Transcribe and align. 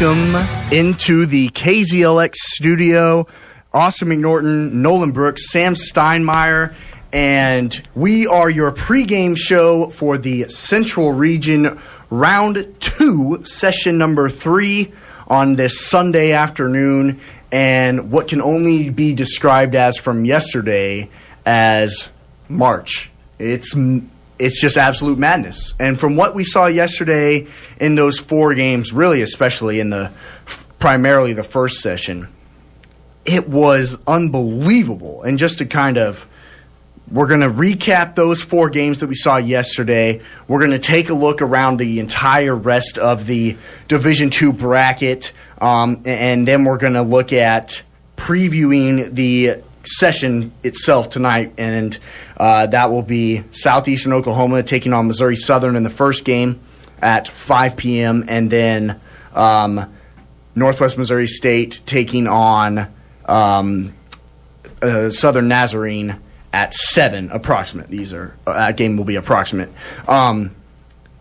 Welcome 0.00 0.36
into 0.72 1.26
the 1.26 1.48
KZLX 1.48 2.36
studio. 2.36 3.26
Austin 3.74 4.06
McNorton, 4.06 4.74
Nolan 4.74 5.10
Brooks, 5.10 5.50
Sam 5.50 5.74
Steinmeier, 5.74 6.72
and 7.12 7.82
we 7.96 8.24
are 8.28 8.48
your 8.48 8.70
pregame 8.70 9.36
show 9.36 9.90
for 9.90 10.16
the 10.16 10.48
Central 10.50 11.12
Region 11.12 11.80
Round 12.10 12.76
2, 12.78 13.42
session 13.44 13.98
number 13.98 14.28
3 14.28 14.92
on 15.26 15.56
this 15.56 15.80
Sunday 15.80 16.30
afternoon, 16.30 17.20
and 17.50 18.12
what 18.12 18.28
can 18.28 18.40
only 18.40 18.90
be 18.90 19.14
described 19.14 19.74
as 19.74 19.96
from 19.96 20.24
yesterday 20.24 21.10
as 21.44 22.08
March. 22.48 23.10
It's 23.40 23.74
it's 24.38 24.60
just 24.60 24.76
absolute 24.76 25.18
madness. 25.18 25.74
And 25.78 25.98
from 25.98 26.16
what 26.16 26.34
we 26.34 26.44
saw 26.44 26.66
yesterday 26.66 27.46
in 27.80 27.94
those 27.94 28.18
four 28.18 28.54
games, 28.54 28.92
really 28.92 29.22
especially 29.22 29.80
in 29.80 29.90
the 29.90 30.10
primarily 30.78 31.32
the 31.32 31.42
first 31.42 31.80
session, 31.80 32.28
it 33.24 33.48
was 33.48 33.98
unbelievable. 34.06 35.22
And 35.22 35.38
just 35.38 35.58
to 35.58 35.66
kind 35.66 35.98
of 35.98 36.26
we're 37.10 37.26
going 37.26 37.40
to 37.40 37.48
recap 37.48 38.14
those 38.14 38.42
four 38.42 38.68
games 38.68 38.98
that 38.98 39.06
we 39.06 39.14
saw 39.14 39.38
yesterday. 39.38 40.20
We're 40.46 40.58
going 40.58 40.72
to 40.72 40.78
take 40.78 41.08
a 41.08 41.14
look 41.14 41.40
around 41.40 41.78
the 41.78 42.00
entire 42.00 42.54
rest 42.54 42.98
of 42.98 43.26
the 43.26 43.56
Division 43.88 44.28
Two 44.30 44.52
bracket, 44.52 45.32
um, 45.58 46.02
and 46.04 46.46
then 46.46 46.64
we're 46.64 46.76
going 46.76 46.94
to 46.94 47.02
look 47.02 47.32
at 47.32 47.82
previewing 48.16 49.14
the 49.14 49.62
session 49.96 50.52
itself 50.62 51.10
tonight, 51.10 51.54
and 51.58 51.98
uh, 52.36 52.66
that 52.66 52.90
will 52.90 53.02
be 53.02 53.44
Southeastern 53.50 54.12
Oklahoma 54.12 54.62
taking 54.62 54.92
on 54.92 55.06
Missouri 55.06 55.36
Southern 55.36 55.76
in 55.76 55.82
the 55.82 55.90
first 55.90 56.24
game 56.24 56.60
at 57.00 57.28
5 57.28 57.76
p.m., 57.76 58.24
and 58.28 58.50
then 58.50 59.00
um, 59.34 59.92
Northwest 60.54 60.98
Missouri 60.98 61.26
State 61.26 61.80
taking 61.86 62.26
on 62.26 62.92
um, 63.24 63.94
uh, 64.82 65.10
Southern 65.10 65.48
Nazarene 65.48 66.20
at 66.52 66.74
seven 66.74 67.30
approximate. 67.30 67.88
These 67.88 68.12
are 68.12 68.36
uh, 68.46 68.54
that 68.54 68.76
game 68.76 68.96
will 68.96 69.04
be 69.04 69.16
approximate, 69.16 69.70
um, 70.06 70.54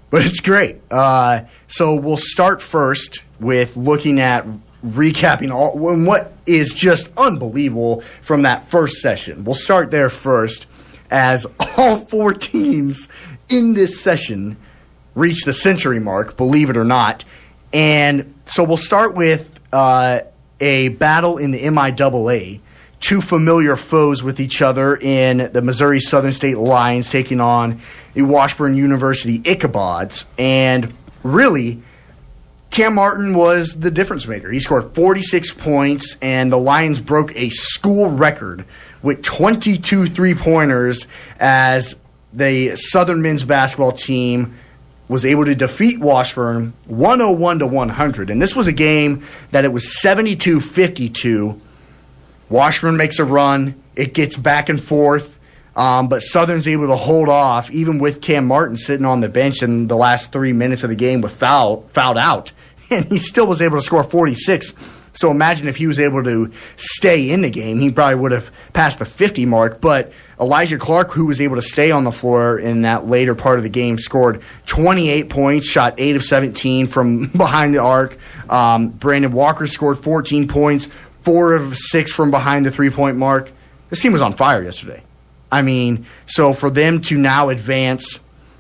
but 0.09 0.25
it's 0.25 0.39
great. 0.39 0.77
Uh, 0.89 1.41
so 1.67 1.95
we'll 1.95 2.17
start 2.17 2.61
first 2.61 3.23
with 3.39 3.77
looking 3.77 4.19
at 4.19 4.45
recapping 4.86 5.53
all 5.53 5.78
what 5.78 6.33
is 6.45 6.73
just 6.73 7.09
unbelievable 7.17 8.03
from 8.22 8.44
that 8.44 8.70
first 8.70 8.97
session. 8.97 9.44
We'll 9.44 9.56
start 9.56 9.92
there 9.92 10.09
first, 10.09 10.66
as 11.09 11.45
all 11.78 11.97
four 12.00 12.33
teams 12.33 13.08
in 13.50 13.73
this 13.73 14.00
session 14.00 14.58
reach 15.16 15.44
the 15.44 15.53
century 15.53 16.00
mark, 16.00 16.38
believe 16.38 16.70
it 16.70 16.78
or 16.78 16.83
not, 16.83 17.25
and 17.73 18.33
so 18.45 18.64
we'll 18.64 18.78
start 18.78 19.16
with 19.16 19.50
uh, 19.73 20.22
a 20.59 20.89
battle 20.89 21.38
in 21.38 21.52
the 21.52 21.64
MIAA 21.64 22.61
two 23.00 23.22
familiar 23.22 23.76
foes 23.76 24.23
with 24.23 24.39
each 24.39 24.61
other 24.61 24.95
in 24.95 25.52
the 25.54 25.61
Missouri 25.61 25.99
Southern 25.99 26.32
State 26.32 26.58
Lions 26.58 27.10
taking 27.10 27.39
on 27.39 27.82
the 28.14 28.23
Washburn 28.23 28.76
University 28.76 29.39
Ichabods. 29.39 30.26
And 30.37 30.93
really, 31.23 31.82
Cam 32.77 32.93
Martin 32.93 33.33
was 33.33 33.73
the 33.80 33.89
difference 33.89 34.27
maker. 34.27 34.52
He 34.52 34.60
scored 34.60 34.93
46 34.93 35.52
points, 35.54 36.15
and 36.21 36.52
the 36.52 36.60
Lions 36.60 36.99
broke 36.99 37.36
a 37.36 37.49
school 37.49 38.11
record 38.11 38.65
with 39.02 39.23
22 39.23 40.05
three 40.05 40.36
pointers 40.36 41.08
as 41.39 41.95
the 42.33 42.76
Southern 42.76 43.23
men's 43.23 43.43
basketball 43.43 43.93
team 43.93 44.60
was 45.08 45.26
able 45.26 45.45
to 45.45 45.55
defeat 45.55 45.99
Washburn 45.99 46.73
101 46.86 47.60
to 47.60 47.66
100. 47.66 48.30
And 48.30 48.39
this 48.39 48.55
was 48.55 48.67
a 48.67 48.71
game 48.71 49.26
that 49.49 49.66
it 49.66 49.73
was 49.73 49.99
72 49.99 50.61
52 50.61 51.60
Washburn 52.48 52.95
makes 52.95 53.17
a 53.17 53.26
run. 53.26 53.82
It 53.95 54.14
gets 54.14 54.37
back 54.37 54.70
and 54.70 54.80
forth. 54.80 55.39
Um, 55.76 56.10
but 56.10 56.21
Southern's 56.21 56.67
able 56.67 56.87
to 56.87 56.95
hold 56.95 57.30
off, 57.30 57.70
even 57.70 57.99
with 57.99 58.20
Cam 58.20 58.48
Martin 58.48 58.77
sitting 58.77 59.05
on 59.05 59.21
the 59.21 59.30
bench 59.30 59.61
in 59.61 59.87
the 59.87 59.95
last 59.95 60.32
three 60.32 60.52
minutes 60.52 60.83
of 60.83 60.89
the 60.89 60.95
game 60.95 61.21
with 61.21 61.33
foul 61.33 61.83
fouled 61.89 62.17
out, 62.17 62.52
and 62.89 63.05
he 63.05 63.20
still 63.20 63.48
was 63.48 63.61
able 63.61 63.77
to 63.77 63.81
score 63.81 64.03
46. 64.03 64.73
So 65.14 65.31
imagine 65.31 65.67
if 65.67 65.77
he 65.77 65.87
was 65.87 65.99
able 65.99 66.23
to 66.23 66.52
stay 66.75 67.31
in 67.31 67.42
the 67.42 67.49
game, 67.49 67.80
he 67.80 67.92
probably 67.92 68.15
would 68.15 68.31
have 68.33 68.52
passed 68.73 68.99
the 68.99 69.05
50 69.05 69.48
mark. 69.48 69.81
But 69.81 70.11
Elijah 70.39 70.77
Clark, 70.77 71.11
who 71.11 71.25
was 71.25 71.42
able 71.42 71.55
to 71.55 71.61
stay 71.64 71.89
on 71.89 72.03
the 72.03 72.11
floor 72.11 72.59
in 72.59 72.83
that 72.83 73.08
later 73.08 73.33
part 73.33 73.58
of 73.58 73.64
the 73.64 73.70
game, 73.70 73.98
scored 73.98 74.43
28 74.67 75.30
points, 75.30 75.65
shot 75.65 75.95
8 75.98 76.17
of 76.17 76.23
17 76.23 76.86
from 76.86 77.27
behind 77.36 77.73
the 77.73 77.80
arc. 77.80 78.17
Um, 78.48 78.89
Brandon 78.89 79.31
Walker 79.31 79.65
scored 79.65 79.98
14 79.98 80.48
points, 80.48 80.87
four 81.23 81.55
of 81.55 81.75
six 81.75 82.11
from 82.11 82.30
behind 82.30 82.65
the 82.65 82.71
three 82.71 82.92
point 82.92 83.17
mark. 83.17 83.52
This 83.89 84.02
team 84.02 84.14
was 84.14 84.21
on 84.21 84.33
fire 84.33 84.64
yesterday. 84.64 85.02
I 85.52 85.64
mean, 85.64 86.05
so 86.27 86.54
for 86.54 86.69
them 86.69 87.02
to 87.04 87.17
now 87.17 87.49
advance 87.49 88.19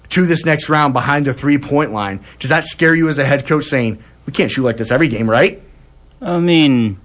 to 0.09 0.25
this 0.25 0.45
next 0.45 0.69
round 0.69 0.93
behind 0.93 1.25
the 1.25 1.33
three 1.33 1.59
point 1.59 1.91
line, 1.91 2.23
does 2.39 2.49
that 2.49 2.63
scare 2.63 2.95
you 2.95 3.09
as 3.09 3.19
a 3.19 3.25
head 3.25 3.45
coach 3.45 3.65
saying, 3.65 4.03
we 4.27 4.33
can't 4.33 4.51
shoot 4.51 4.63
like 4.63 4.77
this 4.77 4.91
every 4.91 5.07
game, 5.07 5.27
right? 5.27 5.63
I 6.21 6.37
mean, 6.37 6.99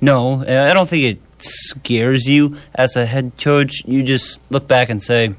no. 0.00 0.40
I 0.40 0.72
don't 0.72 0.88
think 0.88 1.04
it 1.18 1.42
scares 1.42 2.26
you 2.26 2.56
as 2.74 2.96
a 2.96 3.04
head 3.04 3.32
coach. 3.38 3.84
You 3.84 4.02
just 4.02 4.40
look 4.50 4.66
back 4.66 4.88
and 4.88 5.02
say, 5.02 5.34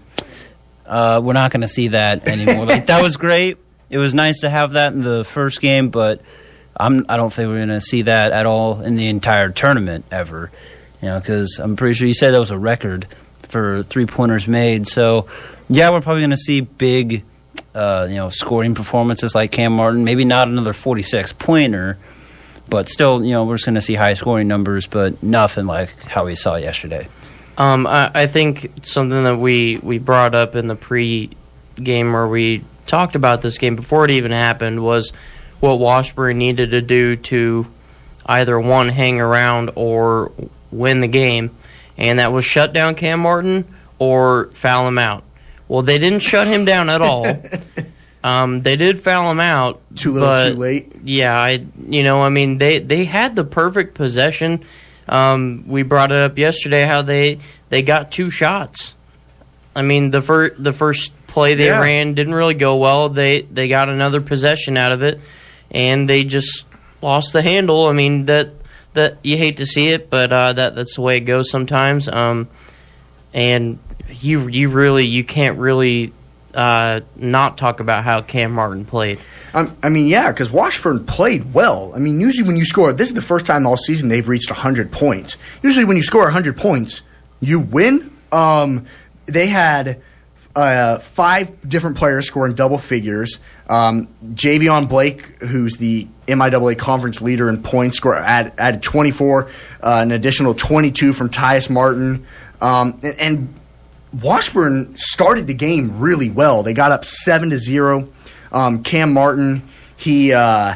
uh, 0.86 1.22
we're 1.24 1.34
not 1.34 1.52
going 1.52 1.62
to 1.62 1.68
see 1.68 1.88
that 1.88 2.28
anymore. 2.28 2.66
like, 2.66 2.88
that 2.88 3.02
was 3.02 3.18
great. 3.18 3.58
It 3.90 3.97
was 3.97 4.14
nice 4.14 4.42
to 4.42 4.50
have 4.50 4.74
that 4.74 4.94
in 4.94 5.02
the 5.02 5.24
first 5.24 5.62
game, 5.62 5.90
but 5.90 6.22
I'm, 6.78 7.06
I 7.09 7.18
don't 7.18 7.31
think 7.31 7.48
we're 7.48 7.66
going 7.66 7.69
to 7.69 7.81
see 7.81 8.03
that 8.03 8.34
at 8.34 8.46
all 8.46 8.81
in 8.81 8.96
the 8.98 9.08
entire 9.08 9.50
tournament 9.50 10.06
ever. 10.12 10.52
You 11.02 11.09
know, 11.09 11.19
because 11.19 11.59
I'm 11.59 11.75
pretty 11.78 11.96
sure 11.96 12.08
you 12.08 12.13
said 12.13 12.31
that 12.31 12.40
was 12.40 12.52
a 12.52 12.58
record 12.58 13.08
for 13.44 13.84
three 13.84 14.06
pointers 14.06 14.48
made. 14.48 14.88
So, 14.88 15.28
yeah, 15.69 15.92
we're 15.92 16.02
probably 16.02 16.22
going 16.22 16.31
to 16.31 16.38
see 16.38 16.62
big, 16.62 17.24
uh, 17.74 18.08
you 18.09 18.16
know, 18.16 18.30
scoring 18.30 18.76
performances 18.76 19.34
like 19.34 19.52
Cam 19.52 19.74
Martin. 19.74 20.04
Maybe 20.04 20.26
not 20.26 20.48
another 20.48 20.74
46 20.74 21.34
pointer, 21.34 21.98
but 22.70 22.90
still, 22.90 23.24
you 23.24 23.32
know, 23.32 23.46
we're 23.46 23.56
just 23.56 23.66
going 23.66 23.76
to 23.76 23.82
see 23.82 23.96
high 23.96 24.14
scoring 24.14 24.48
numbers, 24.48 24.88
but 24.88 25.22
nothing 25.24 25.66
like 25.66 25.98
how 26.04 26.26
we 26.26 26.36
saw 26.36 26.56
yesterday. 26.56 27.08
Um, 27.58 27.86
I, 27.88 28.12
I 28.14 28.28
think 28.28 28.72
something 28.84 29.24
that 29.24 29.38
we, 29.38 29.78
we 29.78 29.98
brought 30.00 30.36
up 30.36 30.56
in 30.56 30.68
the 30.68 30.76
pre 30.76 31.30
game 31.76 32.14
where 32.14 32.28
we 32.28 32.64
talked 32.88 33.16
about 33.16 33.42
this 33.42 33.58
game 33.58 33.76
before 33.76 34.06
it 34.06 34.12
even 34.12 34.31
happened 34.31 34.84
was 34.84 35.12
what 35.60 35.80
Washburn 35.80 36.38
needed 36.38 36.72
to 36.72 36.81
do 36.81 37.16
to 37.16 37.68
either 38.26 38.60
one 38.60 38.90
hang 38.90 39.22
around 39.22 39.72
or 39.76 40.31
win 40.72 41.02
the 41.02 41.08
game, 41.08 41.56
and 41.98 42.20
that 42.20 42.31
was 42.31 42.46
shut 42.46 42.74
down 42.74 42.96
Cam 42.96 43.20
Martin 43.20 43.66
or 44.00 44.46
foul 44.54 44.88
him 44.88 44.98
out. 44.98 45.24
Well, 45.72 45.84
they 45.84 46.00
didn't 46.00 46.20
shut 46.20 46.48
him 46.48 46.66
down 46.66 46.90
at 46.90 47.02
all. 47.02 47.26
Um, 48.24 48.62
they 48.62 48.76
did 48.76 49.00
foul 49.02 49.32
him 49.32 49.40
out. 49.40 49.81
Too 49.95 50.12
little, 50.13 50.28
but, 50.28 50.50
too 50.50 50.54
late. 50.54 50.92
Yeah, 51.04 51.34
I, 51.36 51.66
you 51.90 52.04
know, 52.04 52.22
I 52.22 52.30
mean, 52.30 52.60
they 52.60 52.78
they 52.78 53.04
had 53.04 53.36
the 53.36 53.44
perfect 53.44 53.95
possession. 53.95 54.63
Um, 55.10 55.63
we 55.66 55.81
brought 55.81 56.12
it 56.12 56.19
up 56.19 56.38
yesterday 56.38 56.86
how 56.86 57.01
they 57.01 57.40
they 57.69 57.81
got 57.81 58.12
two 58.12 58.30
shots. 58.30 58.94
I 59.75 59.81
mean, 59.81 60.12
the 60.12 60.22
first 60.22 60.63
the 60.63 60.72
first 60.72 61.12
play 61.25 61.56
they 61.56 61.66
Yeah. 61.66 61.80
ran 61.80 62.13
didn't 62.13 62.36
really 62.36 62.54
go 62.54 62.75
well. 62.75 63.10
They 63.10 63.42
they 63.42 63.68
got 63.68 63.90
another 63.90 64.22
possession 64.22 64.78
out 64.78 64.92
of 64.92 65.01
it, 65.01 65.19
and 65.72 66.07
they 66.07 66.24
just 66.24 66.66
lost 67.01 67.34
the 67.34 67.42
handle. 67.42 67.88
I 67.88 67.94
mean 67.94 68.25
that 68.25 68.51
that 68.94 69.18
you 69.24 69.36
hate 69.36 69.57
to 69.57 69.66
see 69.66 69.88
it, 69.90 70.12
but 70.12 70.31
uh, 70.31 70.54
that 70.54 70.75
that's 70.75 70.94
the 70.94 71.01
way 71.01 71.18
it 71.18 71.22
goes 71.22 71.50
sometimes. 71.50 72.07
Um, 72.07 72.50
and 73.34 73.80
you 74.12 74.48
you 74.48 74.69
really 74.69 75.06
you 75.06 75.24
can't 75.24 75.58
really 75.58 76.13
uh, 76.54 77.02
not 77.16 77.58
talk 77.58 77.80
about 77.80 78.04
how 78.04 78.22
Cam 78.22 78.52
Martin 78.52 78.86
played. 78.86 79.19
Um, 79.54 79.75
I 79.81 79.90
mean, 79.90 80.08
yeah, 80.08 80.31
because 80.31 80.52
Washburn 80.52 81.06
played 81.06 81.54
well. 81.54 81.94
I 81.96 82.00
mean, 82.00 82.19
usually 82.19 82.48
when 82.48 82.58
you 82.58 82.66
score, 82.66 82.94
this 82.94 83.10
is 83.10 83.16
the 83.16 83.22
first 83.22 83.46
time 83.46 83.66
all 83.66 83.78
season 83.78 84.10
they've 84.10 84.28
reached 84.28 84.50
100 84.50 84.92
points. 84.92 85.38
Usually 85.62 85.86
when 85.86 85.98
you 85.98 86.04
score 86.04 86.24
100 86.24 86.58
points, 86.58 87.02
you 87.40 87.60
win. 87.60 88.12
Um, 88.31 88.86
they 89.25 89.48
had 89.48 90.02
uh, 90.56 91.00
five 91.00 91.68
different 91.68 91.98
players 91.98 92.28
scoring 92.28 92.56
double 92.56 92.78
figures. 92.78 93.40
Um, 93.69 94.07
Javion 94.34 94.90
Blake, 94.90 95.22
who's 95.42 95.78
the 95.78 96.07
MIAA 96.28 96.78
conference 96.78 97.22
leader 97.22 97.50
in 97.50 97.64
points, 97.64 97.98
score 97.98 98.16
add, 98.16 98.54
added 98.57 98.81
24, 98.81 99.44
uh, 99.81 100.00
an 100.02 100.12
additional 100.12 100.54
22 100.54 101.14
from 101.14 101.30
Tyus 101.30 101.69
Martin. 101.69 102.25
Um, 102.60 103.00
and, 103.02 103.19
and 103.19 103.61
Washburn 104.13 104.96
started 104.98 105.48
the 105.48 105.54
game 105.54 106.00
really 106.00 106.30
well. 106.30 106.63
They 106.63 106.74
got 106.74 106.92
up 106.92 107.06
seven 107.06 107.50
to 107.52 107.58
zero. 107.58 108.10
Um, 108.52 108.84
Cam 108.84 109.13
Martin, 109.13 109.63
he 109.96 110.34
uh, 110.34 110.75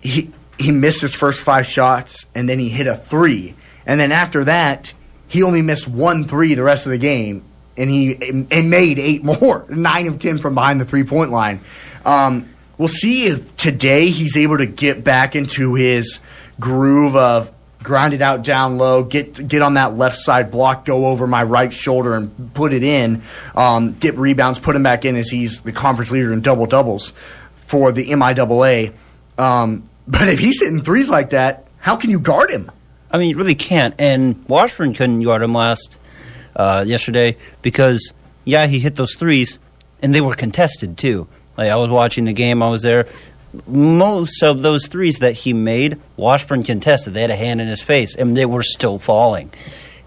he 0.00 0.32
he 0.58 0.70
missed 0.70 1.02
his 1.02 1.14
first 1.14 1.40
five 1.40 1.66
shots, 1.66 2.26
and 2.34 2.48
then 2.48 2.58
he 2.58 2.68
hit 2.68 2.86
a 2.86 2.96
three. 2.96 3.54
And 3.84 4.00
then 4.00 4.10
after 4.10 4.44
that, 4.44 4.92
he 5.28 5.42
only 5.42 5.62
missed 5.62 5.86
one 5.86 6.26
three 6.26 6.54
the 6.54 6.62
rest 6.62 6.86
of 6.86 6.92
the 6.92 6.98
game, 6.98 7.44
and 7.76 7.90
he 7.90 8.46
and 8.50 8.70
made 8.70 8.98
eight 8.98 9.22
more, 9.40 9.66
nine 9.68 10.08
of 10.08 10.18
ten 10.18 10.38
from 10.38 10.54
behind 10.54 10.80
the 10.80 10.86
three 10.86 11.04
point 11.04 11.30
line. 11.30 11.60
Um, 12.04 12.48
we'll 12.78 12.88
see 12.88 13.26
if 13.26 13.56
today 13.56 14.08
he's 14.08 14.36
able 14.36 14.58
to 14.58 14.66
get 14.66 15.04
back 15.04 15.36
into 15.36 15.74
his 15.74 16.20
groove 16.58 17.16
of 17.16 17.52
grind 17.86 18.12
it 18.12 18.20
out 18.20 18.42
down 18.42 18.78
low, 18.78 19.04
get 19.04 19.46
get 19.46 19.62
on 19.62 19.74
that 19.74 19.96
left 19.96 20.16
side 20.16 20.50
block, 20.50 20.84
go 20.84 21.06
over 21.06 21.24
my 21.28 21.44
right 21.44 21.72
shoulder 21.72 22.14
and 22.14 22.52
put 22.52 22.72
it 22.72 22.82
in, 22.82 23.22
um, 23.54 23.92
get 23.92 24.18
rebounds, 24.18 24.58
put 24.58 24.74
him 24.74 24.82
back 24.82 25.04
in 25.04 25.14
as 25.14 25.30
he's 25.30 25.60
the 25.60 25.70
conference 25.70 26.10
leader 26.10 26.32
in 26.32 26.40
double 26.40 26.66
doubles 26.66 27.12
for 27.66 27.92
the 27.92 28.04
MIAA. 28.10 28.92
Um, 29.38 29.88
but 30.08 30.28
if 30.28 30.40
he's 30.40 30.60
hitting 30.60 30.82
threes 30.82 31.08
like 31.08 31.30
that, 31.30 31.68
how 31.78 31.94
can 31.94 32.10
you 32.10 32.18
guard 32.18 32.50
him? 32.50 32.72
I 33.08 33.18
mean, 33.18 33.30
you 33.30 33.36
really 33.36 33.54
can't. 33.54 33.94
And 34.00 34.44
Washburn 34.48 34.92
couldn't 34.92 35.22
guard 35.22 35.42
him 35.42 35.54
last 35.54 35.98
uh, 36.56 36.82
yesterday 36.84 37.36
because, 37.62 38.12
yeah, 38.44 38.66
he 38.66 38.80
hit 38.80 38.96
those 38.96 39.14
threes, 39.14 39.60
and 40.02 40.12
they 40.12 40.20
were 40.20 40.34
contested 40.34 40.98
too. 40.98 41.28
Like 41.56 41.70
I 41.70 41.76
was 41.76 41.88
watching 41.88 42.24
the 42.24 42.32
game, 42.32 42.64
I 42.64 42.68
was 42.68 42.82
there. 42.82 43.06
Most 43.66 44.42
of 44.42 44.62
those 44.62 44.86
threes 44.86 45.18
that 45.20 45.32
he 45.32 45.52
made, 45.52 45.98
Washburn 46.16 46.62
contested. 46.62 47.14
They 47.14 47.22
had 47.22 47.30
a 47.30 47.36
hand 47.36 47.60
in 47.60 47.68
his 47.68 47.82
face, 47.82 48.14
and 48.14 48.36
they 48.36 48.46
were 48.46 48.62
still 48.62 48.98
falling. 48.98 49.50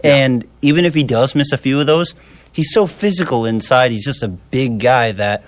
And 0.04 0.48
even 0.62 0.86
if 0.86 0.94
he 0.94 1.04
does 1.04 1.36
miss 1.36 1.52
a 1.52 1.58
few 1.58 1.80
of 1.80 1.88
those, 1.88 2.16
he's 2.52 2.72
so 2.72 2.86
physical 2.88 3.46
inside. 3.46 3.92
He's 3.92 4.06
just 4.06 4.24
a 4.24 4.28
big 4.28 4.80
guy 4.80 5.12
that 5.14 5.44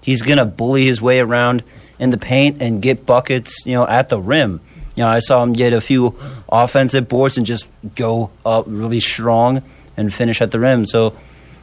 he's 0.00 0.22
gonna 0.22 0.46
bully 0.46 0.86
his 0.86 1.02
way 1.02 1.20
around 1.20 1.62
in 1.98 2.10
the 2.10 2.18
paint 2.18 2.62
and 2.62 2.80
get 2.80 3.04
buckets, 3.04 3.66
you 3.66 3.74
know, 3.74 3.86
at 3.86 4.08
the 4.08 4.20
rim. 4.20 4.60
You 4.96 5.04
know, 5.04 5.08
I 5.08 5.20
saw 5.20 5.42
him 5.42 5.52
get 5.52 5.72
a 5.72 5.80
few 5.80 6.16
offensive 6.48 7.08
boards 7.08 7.36
and 7.36 7.46
just 7.46 7.66
go 7.94 8.30
up 8.44 8.64
really 8.66 9.00
strong 9.00 9.62
and 9.96 10.12
finish 10.12 10.40
at 10.40 10.50
the 10.50 10.58
rim. 10.58 10.86
So, 10.86 11.14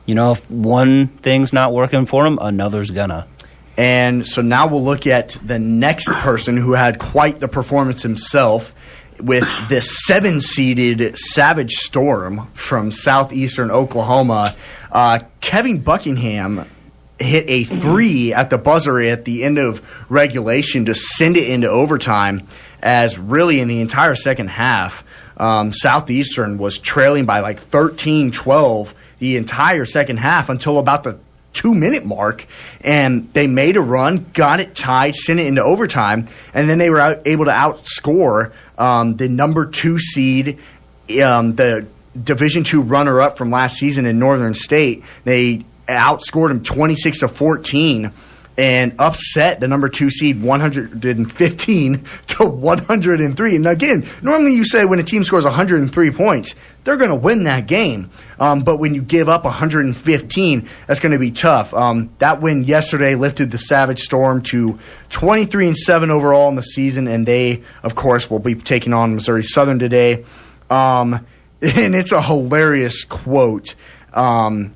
you 0.06 0.16
know, 0.16 0.34
if 0.34 0.50
one 0.50 1.08
thing's 1.08 1.52
not 1.52 1.74
working 1.74 2.06
for 2.06 2.26
him, 2.26 2.38
another's 2.40 2.92
gonna. 2.92 3.28
And 3.78 4.28
so 4.28 4.42
now 4.42 4.68
we'll 4.68 4.84
look 4.84 5.06
at 5.06 5.38
the 5.44 5.60
next 5.60 6.08
person 6.08 6.58
who 6.58 6.74
had 6.74 6.98
quite 6.98 7.40
the 7.40 7.48
performance 7.48 8.02
himself 8.02 8.74
with 9.20 9.48
this 9.70 10.06
seven 10.06 10.42
seeded 10.42 11.18
Savage 11.18 11.74
Storm 11.76 12.48
from 12.54 12.92
southeastern 12.92 13.72
Oklahoma. 13.72 14.56
Uh, 14.92 15.20
Kevin 15.42 15.80
Buckingham 15.82 16.66
hit 17.20 17.46
a 17.48 17.64
three 17.64 18.34
at 18.34 18.50
the 18.50 18.58
buzzer 18.58 19.00
at 19.00 19.26
the 19.26 19.44
end 19.44 19.58
of 19.58 19.82
regulation 20.10 20.86
to 20.86 20.94
send 20.94 21.38
it 21.38 21.50
into 21.50 21.68
overtime, 21.68 22.48
as 22.82 23.18
really 23.18 23.60
in 23.60 23.68
the 23.68 23.82
entire 23.82 24.16
second 24.16 24.50
half, 24.50 25.04
um, 25.38 25.74
Southeastern 25.74 26.58
was 26.58 26.78
trailing 26.78 27.26
by 27.26 27.42
like 27.42 27.60
13 27.60 28.32
12 28.32 28.94
the 29.20 29.38
entire 29.38 29.86
second 29.86 30.18
half 30.18 30.50
until 30.50 30.78
about 30.78 31.04
the 31.04 31.20
two 31.58 31.74
minute 31.74 32.06
mark, 32.06 32.46
and 32.82 33.34
they 33.34 33.48
made 33.48 33.76
a 33.76 33.82
run, 33.82 34.30
got 34.34 34.60
it 34.60 34.76
tied, 34.76 35.16
sent 35.16 35.40
it 35.40 35.48
into 35.48 35.64
overtime, 35.64 36.28
and 36.54 36.70
then 36.70 36.78
they 36.78 36.90
were 36.90 37.00
out, 37.00 37.26
able 37.26 37.46
to 37.46 37.52
outscore 37.52 38.54
um, 38.78 39.16
the 39.16 39.28
number 39.28 39.66
two 39.66 40.00
seed, 40.00 40.60
um, 41.22 41.56
the 41.56 41.88
Division 42.22 42.64
two 42.64 42.82
runner 42.82 43.22
up 43.22 43.38
from 43.38 43.52
last 43.52 43.78
season 43.78 44.06
in 44.06 44.18
Northern 44.18 44.54
State. 44.54 45.04
They 45.24 45.66
outscored 45.88 46.50
them 46.50 46.64
twenty 46.64 46.96
six 46.96 47.20
to 47.20 47.28
fourteen. 47.28 48.12
And 48.58 48.96
upset 48.98 49.60
the 49.60 49.68
number 49.68 49.88
two 49.88 50.10
seed 50.10 50.42
115 50.42 52.06
to 52.28 52.46
103. 52.46 53.56
And 53.56 53.68
again, 53.68 54.10
normally 54.24 54.56
you 54.56 54.66
say 54.66 54.84
when 54.84 54.98
a 54.98 55.04
team 55.04 55.24
scores 55.24 55.46
103 55.46 56.12
points, 56.12 56.56
they're 56.84 56.98
going 56.98 57.10
to 57.10 57.16
win 57.16 57.44
that 57.44 57.68
game. 57.68 58.10
Um, 58.40 58.62
but 58.62 58.78
when 58.78 58.96
you 58.96 59.02
give 59.02 59.28
up 59.28 59.44
115, 59.44 60.70
that's 60.88 61.00
going 61.02 61.12
to 61.12 61.20
be 61.20 61.32
tough. 61.32 61.74
Um, 61.74 62.10
that 62.20 62.42
win 62.42 62.64
yesterday 62.64 63.16
lifted 63.16 63.52
the 63.52 63.58
Savage 63.58 64.00
Storm 64.00 64.42
to 64.44 64.80
23 65.10 65.68
and 65.68 65.78
7 65.78 66.10
overall 66.10 66.48
in 66.48 66.56
the 66.56 66.62
season, 66.62 67.08
and 67.10 67.26
they, 67.26 67.64
of 67.84 67.94
course, 67.94 68.30
will 68.30 68.40
be 68.40 68.56
taking 68.56 68.94
on 68.94 69.16
Missouri 69.16 69.44
Southern 69.44 69.80
today. 69.80 70.24
Um, 70.70 71.28
and 71.62 71.94
it's 71.94 72.12
a 72.12 72.22
hilarious 72.22 73.04
quote 73.04 73.76
um, 74.14 74.74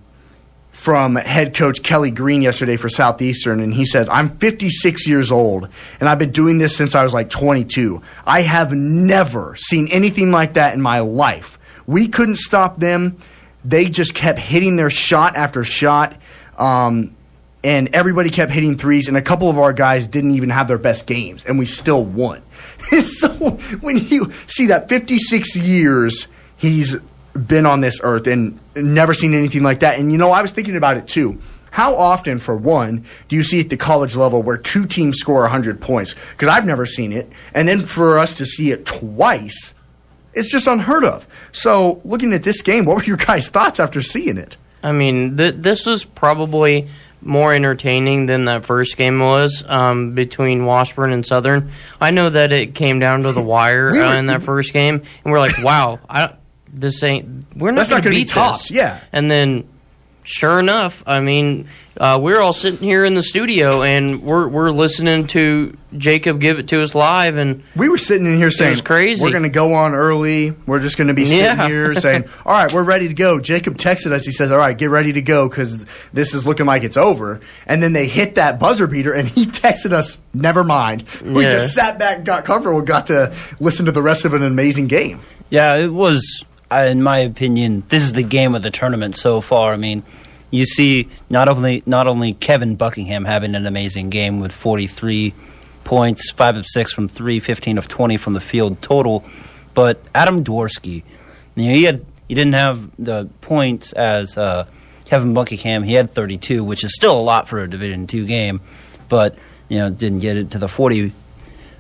from 0.81 1.15
head 1.15 1.53
coach 1.53 1.83
Kelly 1.83 2.09
Green 2.09 2.41
yesterday 2.41 2.75
for 2.75 2.89
Southeastern, 2.89 3.59
and 3.59 3.71
he 3.71 3.85
said, 3.85 4.09
I'm 4.09 4.35
56 4.37 5.07
years 5.07 5.31
old, 5.31 5.69
and 5.99 6.09
I've 6.09 6.17
been 6.17 6.31
doing 6.31 6.57
this 6.57 6.75
since 6.75 6.95
I 6.95 7.03
was 7.03 7.13
like 7.13 7.29
22. 7.29 8.01
I 8.25 8.41
have 8.41 8.73
never 8.73 9.55
seen 9.57 9.89
anything 9.89 10.31
like 10.31 10.53
that 10.53 10.73
in 10.73 10.81
my 10.81 11.01
life. 11.01 11.59
We 11.85 12.07
couldn't 12.07 12.37
stop 12.37 12.77
them. 12.77 13.19
They 13.63 13.89
just 13.89 14.15
kept 14.15 14.39
hitting 14.39 14.75
their 14.75 14.89
shot 14.89 15.35
after 15.35 15.63
shot. 15.63 16.15
Um, 16.57 17.15
and 17.63 17.89
everybody 17.93 18.31
kept 18.31 18.51
hitting 18.51 18.75
threes, 18.75 19.07
and 19.07 19.15
a 19.15 19.21
couple 19.21 19.51
of 19.51 19.59
our 19.59 19.73
guys 19.73 20.07
didn't 20.07 20.31
even 20.31 20.49
have 20.49 20.67
their 20.67 20.79
best 20.79 21.05
games, 21.05 21.45
and 21.45 21.59
we 21.59 21.67
still 21.67 22.03
won. 22.03 22.41
so 23.05 23.29
when 23.81 23.97
you 24.07 24.31
see 24.47 24.65
that 24.65 24.89
56 24.89 25.55
years 25.57 26.27
he's 26.61 26.95
been 27.47 27.65
on 27.65 27.81
this 27.81 27.99
earth 28.03 28.27
and 28.27 28.59
never 28.75 29.13
seen 29.13 29.33
anything 29.33 29.63
like 29.63 29.79
that, 29.79 29.99
and 29.99 30.11
you 30.11 30.17
know, 30.17 30.31
I 30.31 30.41
was 30.41 30.51
thinking 30.51 30.75
about 30.75 30.97
it 30.97 31.07
too. 31.07 31.39
How 31.71 31.95
often, 31.95 32.39
for 32.39 32.55
one, 32.55 33.05
do 33.29 33.37
you 33.37 33.43
see 33.43 33.61
at 33.61 33.69
the 33.69 33.77
college 33.77 34.17
level 34.17 34.43
where 34.43 34.57
two 34.57 34.85
teams 34.85 35.17
score 35.17 35.41
100 35.43 35.79
points? 35.79 36.13
Because 36.31 36.49
I've 36.49 36.65
never 36.65 36.85
seen 36.85 37.13
it. 37.13 37.31
And 37.53 37.65
then 37.65 37.85
for 37.85 38.19
us 38.19 38.35
to 38.35 38.45
see 38.45 38.71
it 38.71 38.85
twice, 38.85 39.73
it's 40.33 40.51
just 40.51 40.67
unheard 40.67 41.05
of. 41.05 41.25
So, 41.53 42.01
looking 42.03 42.33
at 42.33 42.43
this 42.43 42.61
game, 42.61 42.83
what 42.83 42.97
were 42.97 43.03
your 43.03 43.15
guys' 43.15 43.47
thoughts 43.47 43.79
after 43.79 44.01
seeing 44.01 44.37
it? 44.37 44.57
I 44.83 44.91
mean, 44.91 45.37
th- 45.37 45.55
this 45.57 45.85
was 45.85 46.03
probably 46.03 46.89
more 47.21 47.53
entertaining 47.53 48.25
than 48.25 48.45
that 48.45 48.65
first 48.65 48.97
game 48.97 49.19
was 49.19 49.63
um, 49.67 50.13
between 50.13 50.65
Washburn 50.65 51.13
and 51.13 51.25
Southern. 51.25 51.71
I 52.01 52.11
know 52.11 52.29
that 52.31 52.51
it 52.51 52.75
came 52.75 52.99
down 52.99 53.23
to 53.23 53.31
the 53.31 53.41
wire 53.43 53.91
uh, 53.91 54.17
in 54.17 54.25
that 54.25 54.43
first 54.43 54.73
game, 54.73 55.03
and 55.23 55.31
we're 55.31 55.39
like, 55.39 55.63
"Wow, 55.63 55.99
I, 56.09 56.33
this 56.73 57.03
ain't 57.03 57.45
we're 57.55 57.71
not 57.71 57.77
That's 57.79 57.89
going 57.89 58.01
to 58.01 58.09
gonna 58.09 58.15
be 58.15 58.21
beat 58.21 58.29
tough, 58.29 58.61
this." 58.67 58.71
yeah. 58.71 58.99
and 59.11 59.29
then 59.29 59.67
sure 60.23 60.59
enough, 60.59 61.03
I 61.07 61.19
mean, 61.19 61.67
uh, 61.97 62.19
we're 62.21 62.39
all 62.39 62.53
sitting 62.53 62.79
here 62.79 63.03
in 63.05 63.15
the 63.15 63.23
studio 63.23 63.81
and 63.81 64.21
we're 64.21 64.47
we're 64.47 64.69
listening 64.71 65.27
to 65.27 65.75
Jacob 65.97 66.39
give 66.39 66.59
it 66.59 66.69
to 66.69 66.81
us 66.83 66.93
live, 66.95 67.35
and 67.37 67.63
We 67.75 67.89
were 67.89 67.97
sitting 67.97 68.25
in 68.27 68.37
here 68.37 68.51
saying, 68.51 68.69
was 68.71 68.81
crazy. 68.81 69.21
We're 69.23 69.31
going 69.31 69.43
to 69.43 69.49
go 69.49 69.73
on 69.73 69.93
early. 69.93 70.51
We're 70.65 70.79
just 70.79 70.95
going 70.97 71.09
to 71.09 71.13
be 71.13 71.25
sitting 71.25 71.43
Yeah. 71.43 71.67
here 71.67 71.93
saying, 71.95 72.25
All 72.45 72.53
right, 72.53 72.71
we're 72.71 72.83
ready 72.83 73.09
to 73.09 73.13
go. 73.13 73.39
Jacob 73.39 73.77
texted 73.77 74.13
us. 74.13 74.23
He 74.25 74.31
says, 74.31 74.51
All 74.51 74.57
right, 74.57 74.77
get 74.77 74.89
ready 74.89 75.11
to 75.13 75.21
go 75.21 75.49
because 75.49 75.85
this 76.13 76.33
is 76.33 76.45
looking 76.45 76.65
like 76.65 76.83
it's 76.83 76.95
over. 76.97 77.41
And 77.65 77.83
then 77.83 77.91
they 77.91 78.07
hit 78.07 78.35
that 78.35 78.57
buzzer 78.59 78.87
beater, 78.87 79.11
and 79.11 79.27
he 79.27 79.45
texted 79.47 79.91
us, 79.91 80.17
Never 80.33 80.63
mind. 80.63 81.03
We 81.21 81.43
Yeah. 81.43 81.53
just 81.53 81.73
sat 81.73 81.99
back, 81.99 82.23
got 82.23 82.45
comfortable, 82.45 82.81
got 82.83 83.07
to 83.07 83.35
listen 83.59 83.87
to 83.87 83.91
the 83.91 84.01
rest 84.03 84.23
of 84.23 84.33
an 84.33 84.43
amazing 84.43 84.87
game. 84.87 85.19
Yeah, 85.49 85.75
it 85.75 85.91
was, 85.91 86.45
in 86.71 87.03
my 87.03 87.19
opinion, 87.19 87.83
this 87.89 88.03
is 88.03 88.13
the 88.13 88.23
game 88.23 88.55
of 88.55 88.61
the 88.61 88.71
tournament 88.71 89.15
so 89.15 89.41
far. 89.41 89.73
I 89.73 89.77
mean, 89.77 90.03
you 90.49 90.65
see 90.65 91.09
not 91.29 91.47
only 91.47 91.83
not 91.85 92.07
only 92.07 92.33
Kevin 92.33 92.75
Buckingham 92.75 93.25
having 93.25 93.55
an 93.55 93.65
amazing 93.65 94.09
game 94.09 94.39
with 94.39 94.51
43 94.51 95.33
points, 95.83 96.31
5 96.31 96.57
of 96.57 96.65
6 96.67 96.91
from 96.93 97.07
3, 97.07 97.39
15 97.39 97.77
of 97.77 97.87
20 97.87 98.17
from 98.17 98.33
the 98.33 98.41
field 98.41 98.81
total, 98.81 99.23
but 99.73 100.01
Adam 100.13 100.43
Dworsky, 100.43 101.03
you 101.55 101.67
know, 101.67 101.73
he 101.73 101.83
had 101.83 102.05
he 102.27 102.35
didn't 102.35 102.53
have 102.53 102.91
the 102.97 103.25
points 103.41 103.91
as 103.93 104.37
uh, 104.37 104.65
Kevin 105.05 105.33
Buckingham. 105.33 105.83
He 105.83 105.93
had 105.93 106.11
32, 106.11 106.63
which 106.63 106.83
is 106.83 106.95
still 106.95 107.19
a 107.19 107.21
lot 107.21 107.49
for 107.49 107.59
a 107.59 107.69
Division 107.69 108.07
2 108.07 108.25
game, 108.25 108.61
but 109.09 109.37
you 109.67 109.79
know, 109.79 109.89
didn't 109.89 110.19
get 110.19 110.37
it 110.37 110.51
to 110.51 110.59
the 110.59 110.67
40 110.67 111.11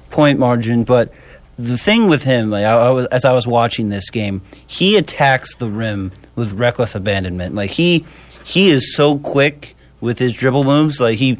point 0.09 0.39
margin. 0.39 0.83
But 0.83 1.13
the 1.61 1.77
thing 1.77 2.07
with 2.07 2.23
him, 2.23 2.49
like, 2.49 2.65
I, 2.65 2.73
I 2.73 2.89
was, 2.89 3.05
as 3.07 3.25
I 3.25 3.33
was 3.33 3.45
watching 3.45 3.89
this 3.89 4.09
game, 4.09 4.41
he 4.67 4.97
attacks 4.97 5.55
the 5.55 5.67
rim 5.67 6.11
with 6.35 6.53
reckless 6.53 6.95
abandonment. 6.95 7.55
Like 7.55 7.71
he 7.71 8.05
he 8.43 8.69
is 8.69 8.95
so 8.95 9.17
quick 9.17 9.75
with 9.99 10.19
his 10.19 10.33
dribble 10.33 10.63
moves. 10.63 10.99
Like 10.99 11.17
he, 11.17 11.37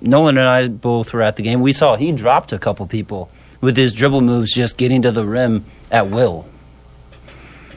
Nolan 0.00 0.38
and 0.38 0.48
I 0.48 0.68
both 0.68 1.12
were 1.12 1.22
at 1.22 1.36
the 1.36 1.42
game. 1.42 1.60
We 1.60 1.72
saw 1.72 1.96
he 1.96 2.12
dropped 2.12 2.52
a 2.52 2.58
couple 2.58 2.86
people 2.86 3.30
with 3.60 3.76
his 3.76 3.92
dribble 3.92 4.20
moves, 4.22 4.54
just 4.54 4.76
getting 4.76 5.02
to 5.02 5.12
the 5.12 5.26
rim 5.26 5.64
at 5.90 6.08
will. 6.08 6.46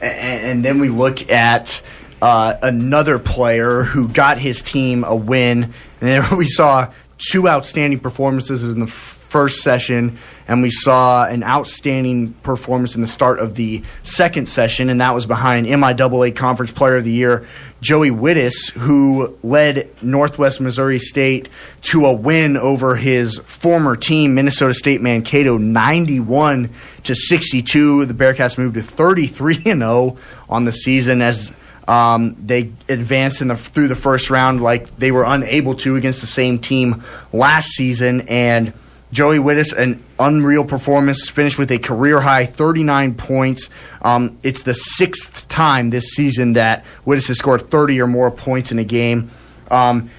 and, 0.00 0.12
and 0.12 0.64
then 0.64 0.78
we 0.78 0.88
look 0.88 1.30
at 1.30 1.82
uh, 2.22 2.56
another 2.62 3.18
player 3.18 3.82
who 3.82 4.08
got 4.08 4.38
his 4.38 4.62
team 4.62 5.04
a 5.04 5.14
win. 5.14 5.64
And 5.64 5.72
then 6.00 6.36
we 6.36 6.46
saw 6.48 6.92
two 7.18 7.48
outstanding 7.48 8.00
performances 8.00 8.62
in 8.62 8.80
the 8.80 8.86
first 8.86 9.62
session, 9.62 10.18
and 10.46 10.62
we 10.62 10.70
saw 10.70 11.24
an 11.24 11.42
outstanding 11.42 12.32
performance 12.42 12.94
in 12.94 13.00
the 13.00 13.08
start 13.08 13.38
of 13.38 13.54
the 13.54 13.82
second 14.02 14.46
session, 14.48 14.90
and 14.90 15.00
that 15.00 15.14
was 15.14 15.26
behind 15.26 15.66
MIAA 15.66 16.34
Conference 16.36 16.70
Player 16.70 16.96
of 16.96 17.04
the 17.04 17.12
Year 17.12 17.46
Joey 17.80 18.10
Witthus, 18.10 18.70
who 18.70 19.36
led 19.42 19.90
Northwest 20.02 20.60
Missouri 20.60 20.98
State 20.98 21.48
to 21.82 22.06
a 22.06 22.12
win 22.12 22.56
over 22.56 22.96
his 22.96 23.36
former 23.38 23.94
team, 23.94 24.34
Minnesota 24.34 24.72
State 24.72 25.02
Mankato, 25.02 25.58
91 25.58 26.70
to 27.04 27.14
62. 27.14 28.06
The 28.06 28.14
Bearcats 28.14 28.56
moved 28.56 28.74
to 28.74 28.82
33 28.82 29.56
and 29.66 29.80
0 29.80 30.16
on 30.48 30.64
the 30.64 30.72
season 30.72 31.22
as 31.22 31.52
Um, 31.86 32.36
they 32.42 32.72
advanced 32.88 33.42
in 33.42 33.48
the 33.48 33.56
through 33.56 33.88
the 33.88 33.96
first 33.96 34.30
round 34.30 34.62
like 34.62 34.96
they 34.96 35.10
were 35.10 35.24
unable 35.24 35.74
to 35.76 35.96
against 35.96 36.22
the 36.22 36.26
same 36.26 36.58
team 36.58 37.04
last 37.30 37.68
season, 37.72 38.22
and 38.22 38.72
Joey 39.14 39.38
Witthus, 39.38 39.72
an 39.72 40.02
unreal 40.18 40.64
performance, 40.64 41.28
finished 41.28 41.56
with 41.56 41.70
a 41.70 41.78
career 41.78 42.20
high 42.20 42.46
39 42.46 43.14
points. 43.14 43.70
Um, 44.02 44.38
it's 44.42 44.62
the 44.62 44.74
sixth 44.74 45.46
time 45.48 45.90
this 45.90 46.10
season 46.10 46.54
that 46.54 46.84
Witthus 47.06 47.28
has 47.28 47.38
scored 47.38 47.70
30 47.70 48.00
or 48.00 48.08
more 48.08 48.32
points 48.32 48.72
in 48.72 48.80
a 48.80 48.84
game. 48.84 49.30
Um, 49.70 50.10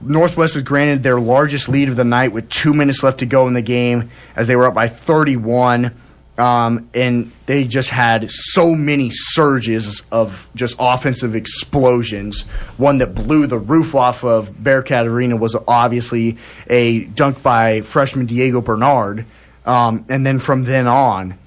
Northwest 0.00 0.54
was 0.54 0.62
granted 0.62 1.02
their 1.02 1.18
largest 1.18 1.68
lead 1.68 1.88
of 1.88 1.96
the 1.96 2.04
night 2.04 2.30
with 2.30 2.48
two 2.48 2.72
minutes 2.72 3.02
left 3.02 3.18
to 3.18 3.26
go 3.26 3.48
in 3.48 3.54
the 3.54 3.62
game 3.62 4.10
as 4.36 4.46
they 4.46 4.54
were 4.54 4.66
up 4.66 4.74
by 4.74 4.86
31. 4.86 5.92
Um, 6.36 6.90
and 6.94 7.30
they 7.46 7.64
just 7.64 7.90
had 7.90 8.28
so 8.30 8.74
many 8.74 9.10
surges 9.12 10.02
of 10.10 10.48
just 10.56 10.74
offensive 10.80 11.36
explosions. 11.36 12.42
One 12.76 12.98
that 12.98 13.14
blew 13.14 13.46
the 13.46 13.58
roof 13.58 13.94
off 13.94 14.24
of 14.24 14.62
Bearcat 14.62 15.06
Arena 15.06 15.36
was 15.36 15.56
obviously 15.68 16.38
a 16.68 17.04
dunk 17.04 17.42
by 17.42 17.82
freshman 17.82 18.26
Diego 18.26 18.60
Bernard. 18.60 19.26
Um, 19.64 20.06
and 20.08 20.26
then 20.26 20.40
from 20.40 20.64
then 20.64 20.88
on, 20.88 21.38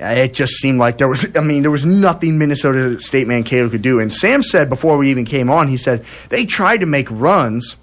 it 0.00 0.32
just 0.32 0.54
seemed 0.54 0.78
like 0.78 0.98
there 0.98 1.08
was, 1.08 1.26
I 1.36 1.40
mean, 1.40 1.60
there 1.60 1.70
was 1.70 1.84
nothing 1.84 2.38
Minnesota 2.38 3.00
State 3.00 3.26
Mankato 3.26 3.68
could 3.68 3.82
do. 3.82 4.00
And 4.00 4.12
Sam 4.12 4.42
said 4.42 4.70
before 4.70 4.96
we 4.96 5.10
even 5.10 5.26
came 5.26 5.50
on, 5.50 5.68
he 5.68 5.76
said 5.76 6.06
they 6.30 6.46
tried 6.46 6.78
to 6.78 6.86
make 6.86 7.08
runs 7.10 7.76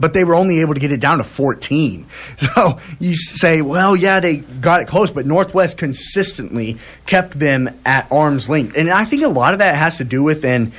but 0.00 0.14
they 0.14 0.24
were 0.24 0.34
only 0.34 0.60
able 0.60 0.74
to 0.74 0.80
get 0.80 0.90
it 0.90 1.00
down 1.00 1.18
to 1.18 1.24
14. 1.24 2.06
So 2.40 2.80
you 2.98 3.14
say, 3.16 3.62
well, 3.62 3.94
yeah, 3.94 4.20
they 4.20 4.38
got 4.38 4.80
it 4.80 4.88
close, 4.88 5.10
but 5.10 5.26
Northwest 5.26 5.78
consistently 5.78 6.78
kept 7.06 7.38
them 7.38 7.78
at 7.84 8.10
arm's 8.10 8.48
length. 8.48 8.76
And 8.76 8.90
I 8.90 9.04
think 9.04 9.22
a 9.22 9.28
lot 9.28 9.52
of 9.52 9.58
that 9.58 9.76
has 9.76 9.98
to 9.98 10.04
do 10.04 10.22
with, 10.22 10.44
and 10.44 10.72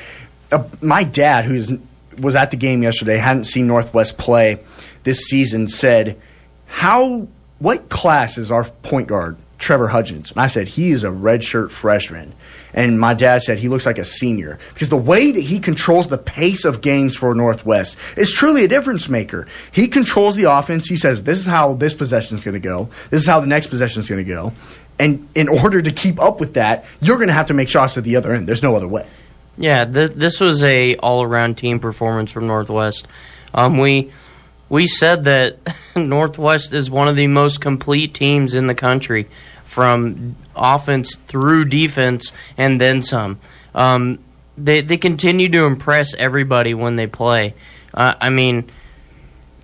uh, 0.52 0.64
my 0.82 1.04
dad, 1.04 1.46
who 1.46 1.80
was 2.20 2.36
at 2.36 2.52
the 2.52 2.58
game 2.58 2.84
yesterday, 2.84 3.18
hadn't 3.18 3.46
seen 3.46 3.68
Northwest 3.68 4.18
play 4.18 4.60
this 5.04 5.22
season, 5.26 5.70
said, 5.70 6.20
how, 6.66 7.28
what 7.60 7.90
class 7.90 8.38
is 8.38 8.52
our 8.52 8.66
point 8.66 9.08
guard, 9.08 9.38
Trevor 9.60 9.88
Hudgens? 9.88 10.32
And 10.32 10.42
I 10.42 10.48
said, 10.48 10.68
he 10.68 10.92
is 10.92 11.04
a 11.04 11.10
redshirt 11.10 11.72
freshman. 11.72 12.34
And 12.74 13.00
my 13.00 13.14
dad 13.14 13.42
said 13.42 13.60
he 13.60 13.70
looks 13.70 13.86
like 13.86 13.98
a 13.98 14.04
senior 14.04 14.60
because 14.74 14.90
the 14.90 14.98
way 14.98 15.32
that 15.32 15.42
he 15.42 15.60
controls 15.60 16.08
the 16.08 16.18
pace 16.18 16.66
of 16.66 16.82
games 16.82 17.16
for 17.16 17.34
Northwest 17.36 17.98
is 18.16 18.32
truly 18.32 18.64
a 18.64 18.68
difference 18.68 19.10
maker. 19.10 19.48
He 19.72 19.88
controls 19.88 20.36
the 20.36 20.52
offense. 20.52 20.88
He 20.88 20.98
says, 20.98 21.24
This 21.24 21.40
is 21.40 21.46
how 21.46 21.74
this 21.74 21.94
possession 21.94 22.38
is 22.38 22.44
going 22.44 22.54
to 22.54 22.60
go. 22.60 22.90
This 23.10 23.22
is 23.22 23.28
how 23.28 23.40
the 23.42 23.48
next 23.48 23.68
possession 23.68 24.02
is 24.02 24.10
going 24.10 24.24
to 24.24 24.30
go. 24.30 24.54
And 25.00 25.28
in 25.36 25.48
order 25.48 25.82
to 25.82 25.92
keep 25.92 26.22
up 26.22 26.40
with 26.40 26.54
that, 26.54 26.86
you're 27.02 27.18
going 27.18 27.30
to 27.30 27.34
have 27.34 27.48
to 27.48 27.54
make 27.54 27.70
shots 27.70 27.98
at 27.98 28.04
the 28.04 28.18
other 28.18 28.34
end. 28.34 28.48
There's 28.48 28.64
no 28.64 28.76
other 28.76 28.88
way. 28.88 29.08
Yeah, 29.58 29.86
th- 29.86 30.12
this 30.12 30.40
was 30.40 30.64
a 30.64 30.96
all 30.98 31.24
around 31.24 31.58
team 31.58 31.80
performance 31.80 32.32
from 32.32 32.48
Northwest. 32.48 33.08
Um, 33.54 33.78
we 33.78 34.12
we 34.70 34.88
said 34.88 35.26
that 35.26 35.58
Northwest 35.96 36.74
is 36.74 36.90
one 36.90 37.08
of 37.08 37.16
the 37.16 37.28
most 37.28 37.60
complete 37.62 38.14
teams 38.14 38.54
in 38.54 38.68
the 38.68 38.76
country 38.76 39.28
from 39.66 40.36
offense 40.62 41.16
through 41.28 41.66
defense 41.66 42.32
and 42.58 42.80
then 42.80 43.02
some. 43.02 43.40
Um, 43.74 44.20
they 44.58 44.82
they 44.82 44.98
continue 44.98 45.50
to 45.50 45.64
impress 45.66 46.14
everybody 46.14 46.74
when 46.74 46.96
they 46.96 47.08
play. 47.08 47.56
Uh, 47.94 48.14
I 48.20 48.30
mean, 48.30 48.72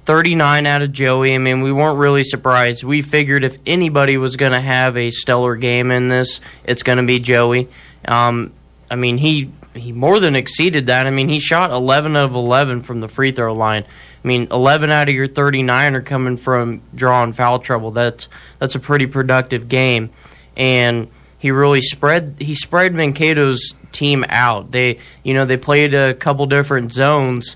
39 0.05 0.65
out 0.65 0.81
of 0.81 0.91
Joey. 0.93 1.33
I 1.35 1.37
mean, 1.37 1.61
we 1.61 1.71
weren't 1.71 1.99
really 1.99 2.23
surprised. 2.23 2.83
We 2.83 3.01
figured 3.01 3.43
if 3.43 3.57
anybody 3.65 4.17
was 4.17 4.37
going 4.37 4.53
to 4.53 4.61
have 4.61 4.95
a 4.95 5.11
stellar 5.11 5.55
game 5.55 5.91
in 5.91 6.07
this, 6.07 6.39
it's 6.63 6.81
going 6.83 6.97
to 6.97 7.03
be 7.03 7.19
Joey. 7.19 7.67
Um, 8.05 8.53
I 8.89 8.95
mean, 8.95 9.17
he 9.17 9.51
he 9.75 9.91
more 9.91 10.19
than 10.19 10.35
exceeded 10.35 10.87
that. 10.87 11.07
I 11.07 11.11
mean, 11.11 11.29
he 11.29 11.39
shot 11.39 11.71
11 11.71 12.15
of 12.15 12.33
11 12.33 12.81
from 12.81 13.01
the 13.01 13.07
free 13.07 13.31
throw 13.31 13.53
line. 13.53 13.83
I 13.83 14.27
mean, 14.27 14.47
11 14.49 14.91
out 14.91 15.09
of 15.09 15.13
your 15.13 15.27
39 15.27 15.95
are 15.95 16.01
coming 16.01 16.37
from 16.37 16.81
drawing 16.95 17.33
foul 17.33 17.59
trouble. 17.59 17.91
That's 17.91 18.27
that's 18.59 18.75
a 18.75 18.79
pretty 18.79 19.07
productive 19.07 19.67
game, 19.67 20.11
and 20.57 21.07
he 21.39 21.51
really 21.51 21.81
spread 21.81 22.35
he 22.39 22.55
spread 22.55 22.93
Mankato's 22.93 23.75
team 23.93 24.25
out. 24.27 24.71
They 24.71 24.99
you 25.23 25.33
know 25.33 25.45
they 25.45 25.57
played 25.57 25.93
a 25.93 26.13
couple 26.13 26.45
different 26.47 26.91
zones, 26.91 27.55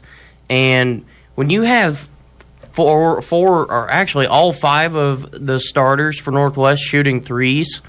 and 0.50 1.06
when 1.36 1.50
you 1.50 1.64
have 1.64 2.08
four 2.72 3.22
four 3.22 3.70
or 3.70 3.90
actually 3.92 4.28
all 4.28 4.54
five 4.54 4.96
of 4.96 5.30
the 5.32 5.60
starters 5.60 6.18
for 6.18 6.32
Northwest 6.32 6.82
shooting 6.82 7.22
threes 7.22 7.82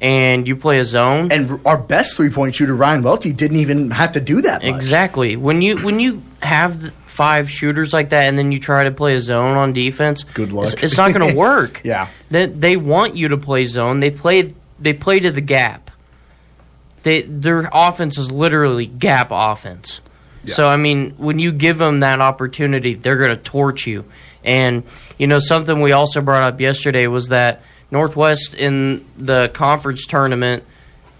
and 0.00 0.46
you 0.46 0.56
play 0.56 0.78
a 0.78 0.84
zone. 0.84 1.32
And 1.32 1.60
our 1.64 1.78
best 1.78 2.16
three 2.16 2.30
point 2.30 2.54
shooter 2.54 2.74
Ryan 2.74 3.02
Welty 3.02 3.32
didn't 3.32 3.58
even 3.58 3.90
have 3.90 4.12
to 4.12 4.20
do 4.20 4.42
that. 4.42 4.62
Much. 4.62 4.74
Exactly. 4.74 5.36
When 5.36 5.62
you 5.62 5.78
when 5.78 6.00
you 6.00 6.22
have 6.40 6.92
five 7.16 7.50
shooters 7.50 7.92
like 7.92 8.10
that, 8.10 8.28
and 8.28 8.38
then 8.38 8.52
you 8.52 8.60
try 8.60 8.84
to 8.84 8.90
play 8.90 9.14
a 9.14 9.18
zone 9.18 9.56
on 9.56 9.72
defense, 9.72 10.22
good 10.22 10.52
luck. 10.52 10.74
It's, 10.74 10.82
it's 10.82 10.96
not 10.96 11.12
going 11.14 11.28
to 11.32 11.36
work. 11.36 11.80
yeah. 11.82 12.08
They, 12.30 12.46
they 12.46 12.76
want 12.76 13.16
you 13.16 13.28
to 13.28 13.36
play 13.36 13.64
zone. 13.64 14.00
They 14.00 14.10
play 14.10 14.52
they 14.78 14.92
play 14.92 15.20
to 15.20 15.30
the 15.32 15.40
gap. 15.40 15.90
They 17.02 17.22
their 17.22 17.68
offense 17.72 18.18
is 18.18 18.30
literally 18.30 18.86
gap 18.86 19.28
offense. 19.30 20.00
Yeah. 20.44 20.54
So 20.54 20.64
I 20.64 20.76
mean, 20.76 21.14
when 21.16 21.38
you 21.38 21.52
give 21.52 21.78
them 21.78 22.00
that 22.00 22.20
opportunity, 22.20 22.94
they're 22.94 23.16
going 23.16 23.36
to 23.36 23.42
torch 23.42 23.86
you. 23.86 24.04
And 24.44 24.84
you 25.18 25.26
know 25.26 25.38
something 25.38 25.80
we 25.80 25.92
also 25.92 26.20
brought 26.20 26.42
up 26.44 26.60
yesterday 26.60 27.06
was 27.06 27.28
that 27.28 27.62
Northwest 27.90 28.54
in 28.54 29.06
the 29.16 29.48
conference 29.48 30.06
tournament, 30.06 30.64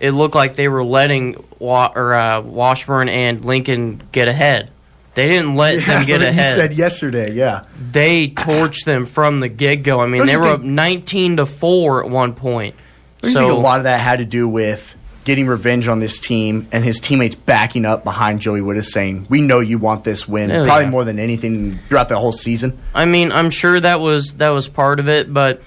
it 0.00 0.10
looked 0.10 0.34
like 0.34 0.54
they 0.56 0.68
were 0.68 0.84
letting 0.84 1.42
Wa- 1.58 1.92
or 1.94 2.14
uh, 2.14 2.42
Washburn 2.42 3.08
and 3.08 3.44
Lincoln 3.44 4.02
get 4.12 4.28
ahead. 4.28 4.70
They 5.16 5.28
didn't 5.28 5.56
let 5.56 5.76
yeah, 5.76 5.86
them 5.86 6.04
get 6.04 6.20
so 6.20 6.28
ahead. 6.28 6.56
You 6.56 6.62
said 6.62 6.72
yesterday, 6.74 7.32
yeah. 7.32 7.64
They 7.90 8.28
torched 8.28 8.84
them 8.84 9.06
from 9.06 9.40
the 9.40 9.48
get 9.48 9.76
go. 9.76 9.98
I 9.98 10.06
mean, 10.06 10.26
they 10.26 10.36
were 10.36 10.44
up 10.44 10.60
nineteen 10.60 11.38
to 11.38 11.46
four 11.46 12.04
at 12.04 12.10
one 12.10 12.34
point. 12.34 12.76
So, 13.24 13.32
think 13.32 13.50
a 13.50 13.54
lot 13.54 13.78
of 13.78 13.84
that 13.84 13.98
had 13.98 14.18
to 14.18 14.26
do 14.26 14.46
with 14.46 14.94
getting 15.24 15.46
revenge 15.46 15.88
on 15.88 16.00
this 16.00 16.18
team 16.20 16.68
and 16.70 16.84
his 16.84 17.00
teammates 17.00 17.34
backing 17.34 17.86
up 17.86 18.04
behind 18.04 18.40
Joey 18.40 18.60
Witthus 18.60 18.92
saying, 18.92 19.26
"We 19.30 19.40
know 19.40 19.60
you 19.60 19.78
want 19.78 20.04
this 20.04 20.28
win." 20.28 20.52
Oh, 20.52 20.64
probably 20.64 20.84
yeah. 20.84 20.90
more 20.90 21.04
than 21.04 21.18
anything 21.18 21.78
throughout 21.88 22.10
the 22.10 22.18
whole 22.18 22.32
season. 22.32 22.78
I 22.94 23.06
mean, 23.06 23.32
I'm 23.32 23.48
sure 23.48 23.80
that 23.80 24.00
was 24.00 24.34
that 24.34 24.50
was 24.50 24.68
part 24.68 25.00
of 25.00 25.08
it, 25.08 25.32
but 25.32 25.62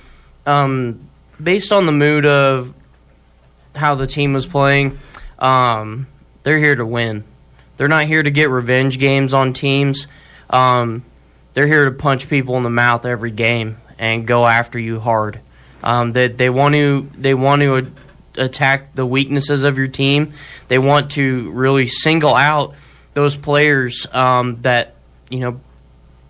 um, 0.46 1.10
based 1.42 1.74
on 1.74 1.88
the 1.88 1.92
mood 1.92 2.28
of 2.28 2.72
how 3.74 3.96
the 3.96 4.06
team 4.06 4.34
was 4.34 4.46
playing, 4.46 5.00
um, 5.40 6.06
they're 6.44 6.60
here 6.60 6.76
to 6.76 6.86
win. 6.86 7.24
They're 7.80 7.88
not 7.88 8.08
here 8.08 8.22
to 8.22 8.30
get 8.30 8.50
revenge 8.50 9.00
games 9.00 9.34
on 9.34 9.54
teams. 9.54 10.08
Um, 10.50 11.06
they're 11.54 11.66
here 11.66 11.86
to 11.86 11.92
punch 11.92 12.28
people 12.28 12.58
in 12.58 12.64
the 12.64 12.70
mouth 12.70 13.06
every 13.06 13.32
game 13.32 13.78
and 13.98 14.28
go 14.28 14.46
after 14.46 14.78
you 14.78 15.00
hard. 15.00 15.40
Um, 15.82 16.12
they, 16.12 16.28
they 16.28 16.50
want 16.50 16.76
to 16.76 17.10
they 17.18 17.34
want 17.34 17.62
to 17.62 17.90
attack 18.36 18.96
the 18.96 19.06
weaknesses 19.06 19.64
of 19.64 19.78
your 19.78 19.88
team. 19.88 20.34
They 20.68 20.78
want 20.78 21.12
to 21.12 21.52
really 21.52 21.88
single 21.88 22.36
out 22.36 22.76
those 23.14 23.38
players 23.38 24.06
um, 24.12 24.62
that 24.64 24.96
you 25.30 25.40
know 25.40 25.62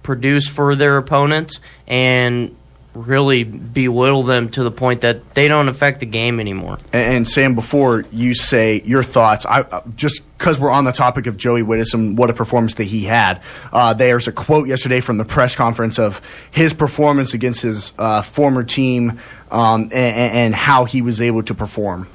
produce 0.03 0.47
for 0.47 0.75
their 0.75 0.97
opponents 0.97 1.61
and 1.87 2.55
really 2.93 3.43
belittle 3.43 4.21
them 4.21 4.49
to 4.49 4.63
the 4.63 4.71
point 4.71 5.01
that 5.01 5.33
they 5.33 5.47
don't 5.47 5.67
affect 5.67 5.99
the 5.99 6.05
game 6.05 6.39
anymore. 6.39 6.77
And, 6.93 7.15
and 7.15 7.27
Sam, 7.27 7.55
before 7.55 8.05
you 8.11 8.35
say 8.35 8.83
your 8.85 9.01
thoughts, 9.01 9.47
I, 9.47 9.61
uh, 9.61 9.81
just 9.95 10.21
because 10.39 10.57
we're 10.57 10.71
on 10.71 10.85
the 10.85 10.93
topic 10.93 11.27
of 11.27 11.35
Joey 11.35 11.61
Witthus 11.61 11.93
and 11.93 12.17
what 12.17 12.29
a 12.29 12.33
performance 12.33 12.75
that 12.75 12.85
he 12.85 13.03
had, 13.03 13.41
uh, 13.73 13.93
there's 13.93 14.27
a 14.27 14.31
quote 14.31 14.69
yesterday 14.69 15.01
from 15.01 15.17
the 15.17 15.25
press 15.25 15.53
conference 15.53 15.99
of 15.99 16.21
his 16.49 16.73
performance 16.73 17.33
against 17.33 17.61
his 17.61 17.91
uh, 17.99 18.21
former 18.21 18.63
team 18.63 19.19
um, 19.51 19.83
and, 19.83 19.93
and 19.93 20.55
how 20.55 20.85
he 20.85 21.01
was 21.01 21.19
able 21.19 21.43
to 21.43 21.53
perform. 21.53 22.07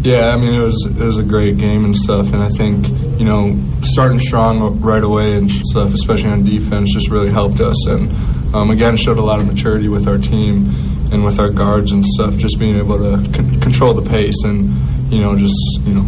Yeah, 0.00 0.30
I 0.30 0.36
mean 0.36 0.54
it 0.54 0.64
was 0.64 0.86
it 0.86 1.04
was 1.04 1.18
a 1.18 1.22
great 1.22 1.58
game 1.58 1.84
and 1.84 1.96
stuff, 1.96 2.32
and 2.32 2.42
I 2.42 2.48
think 2.48 2.88
you 3.20 3.24
know 3.24 3.60
starting 3.82 4.18
strong 4.18 4.80
right 4.80 5.02
away 5.02 5.36
and 5.36 5.50
stuff, 5.50 5.92
especially 5.92 6.30
on 6.30 6.44
defense, 6.44 6.92
just 6.94 7.10
really 7.10 7.30
helped 7.30 7.60
us. 7.60 7.86
And 7.86 8.10
um, 8.54 8.70
again, 8.70 8.96
showed 8.96 9.18
a 9.18 9.22
lot 9.22 9.38
of 9.38 9.46
maturity 9.46 9.88
with 9.88 10.08
our 10.08 10.18
team 10.18 10.70
and 11.12 11.24
with 11.24 11.38
our 11.38 11.50
guards 11.50 11.92
and 11.92 12.04
stuff, 12.04 12.36
just 12.36 12.58
being 12.58 12.78
able 12.78 12.98
to 12.98 13.20
c- 13.20 13.60
control 13.60 13.92
the 13.92 14.08
pace 14.08 14.42
and 14.44 14.70
you 15.12 15.20
know 15.20 15.36
just 15.36 15.54
you 15.82 15.92
know 15.94 16.06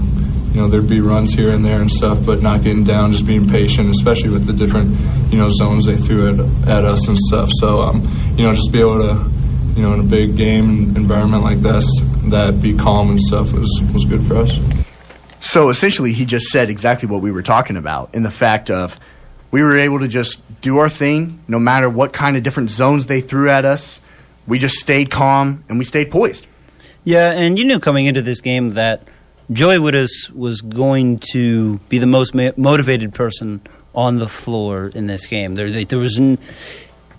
you 0.54 0.61
know 0.61 0.68
there'd 0.68 0.88
be 0.88 1.00
runs 1.00 1.34
here 1.34 1.50
and 1.50 1.64
there 1.64 1.80
and 1.80 1.90
stuff, 1.90 2.25
but 2.25 2.40
not 2.40 2.62
getting 2.62 2.84
down, 2.84 3.11
just 3.11 3.26
being 3.26 3.49
patient, 3.49 3.90
especially 3.90 4.30
with 4.30 4.46
the 4.46 4.52
different 4.52 4.96
you 5.32 5.38
know 5.38 5.49
zones 5.49 5.84
they 5.84 5.96
threw 5.96 6.28
at, 6.28 6.68
at 6.68 6.84
us 6.84 7.08
and 7.08 7.18
stuff. 7.18 7.50
So 7.58 7.82
um, 7.82 8.00
you 8.37 8.44
know 8.44 8.54
just 8.54 8.70
be 8.73 8.80
able 8.80 8.99
to 8.99 9.30
you 9.75 9.82
know 9.82 9.94
in 9.94 10.00
a 10.00 10.04
big 10.04 10.37
game 10.37 10.96
environment 10.96 11.42
like 11.42 11.58
this 11.58 11.84
that 12.30 12.62
be 12.62 12.76
calm 12.76 13.11
and 13.11 13.20
stuff 13.20 13.52
was 13.52 13.68
was 13.92 14.04
good 14.04 14.23
for 14.23 14.37
us. 14.37 14.58
So 15.40 15.68
essentially, 15.68 16.12
he 16.12 16.25
just 16.25 16.46
said 16.46 16.70
exactly 16.70 17.08
what 17.08 17.20
we 17.20 17.32
were 17.32 17.42
talking 17.42 17.76
about 17.76 18.14
in 18.14 18.23
the 18.23 18.30
fact 18.30 18.70
of 18.70 18.99
we 19.50 19.61
were 19.61 19.76
able 19.76 20.00
to 20.00 20.08
just 20.08 20.40
do 20.61 20.78
our 20.78 20.88
thing 20.88 21.42
no 21.49 21.58
matter 21.58 21.90
what 21.90 22.12
kind 22.12 22.37
of 22.37 22.42
different 22.42 22.70
zones 22.70 23.06
they 23.06 23.20
threw 23.20 23.50
at 23.50 23.64
us. 23.64 24.00
We 24.46 24.58
just 24.58 24.76
stayed 24.76 25.11
calm 25.11 25.64
and 25.68 25.78
we 25.78 25.84
stayed 25.84 26.11
poised. 26.11 26.46
Yeah, 27.02 27.32
and 27.32 27.58
you 27.58 27.64
knew 27.64 27.80
coming 27.80 28.06
into 28.06 28.23
this 28.23 28.40
game 28.40 28.75
that 28.75 29.06
Joey 29.52 29.76
Witthus 29.76 30.30
was 30.30 30.60
going 30.62 31.18
to 31.32 31.78
be 31.88 31.98
the 31.98 32.06
most 32.06 32.34
ma- 32.34 32.52
motivated 32.56 33.12
person 33.12 33.60
on 33.94 34.18
the 34.18 34.28
floor 34.28 34.88
in 34.88 35.06
this 35.06 35.26
game. 35.26 35.54
There, 35.54 35.84
there 35.84 35.98
was, 35.98 36.18
n- 36.18 36.38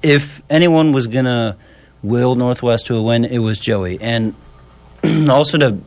if 0.02 0.42
anyone 0.50 0.92
was 0.92 1.08
gonna 1.08 1.58
will 2.02 2.36
Northwest 2.36 2.88
to 2.88 2.96
a 2.96 3.02
win, 3.02 3.26
it 3.26 3.40
was 3.40 3.60
Joey. 3.60 4.00
And 4.02 4.34
also 5.30 5.58
to 5.58 5.80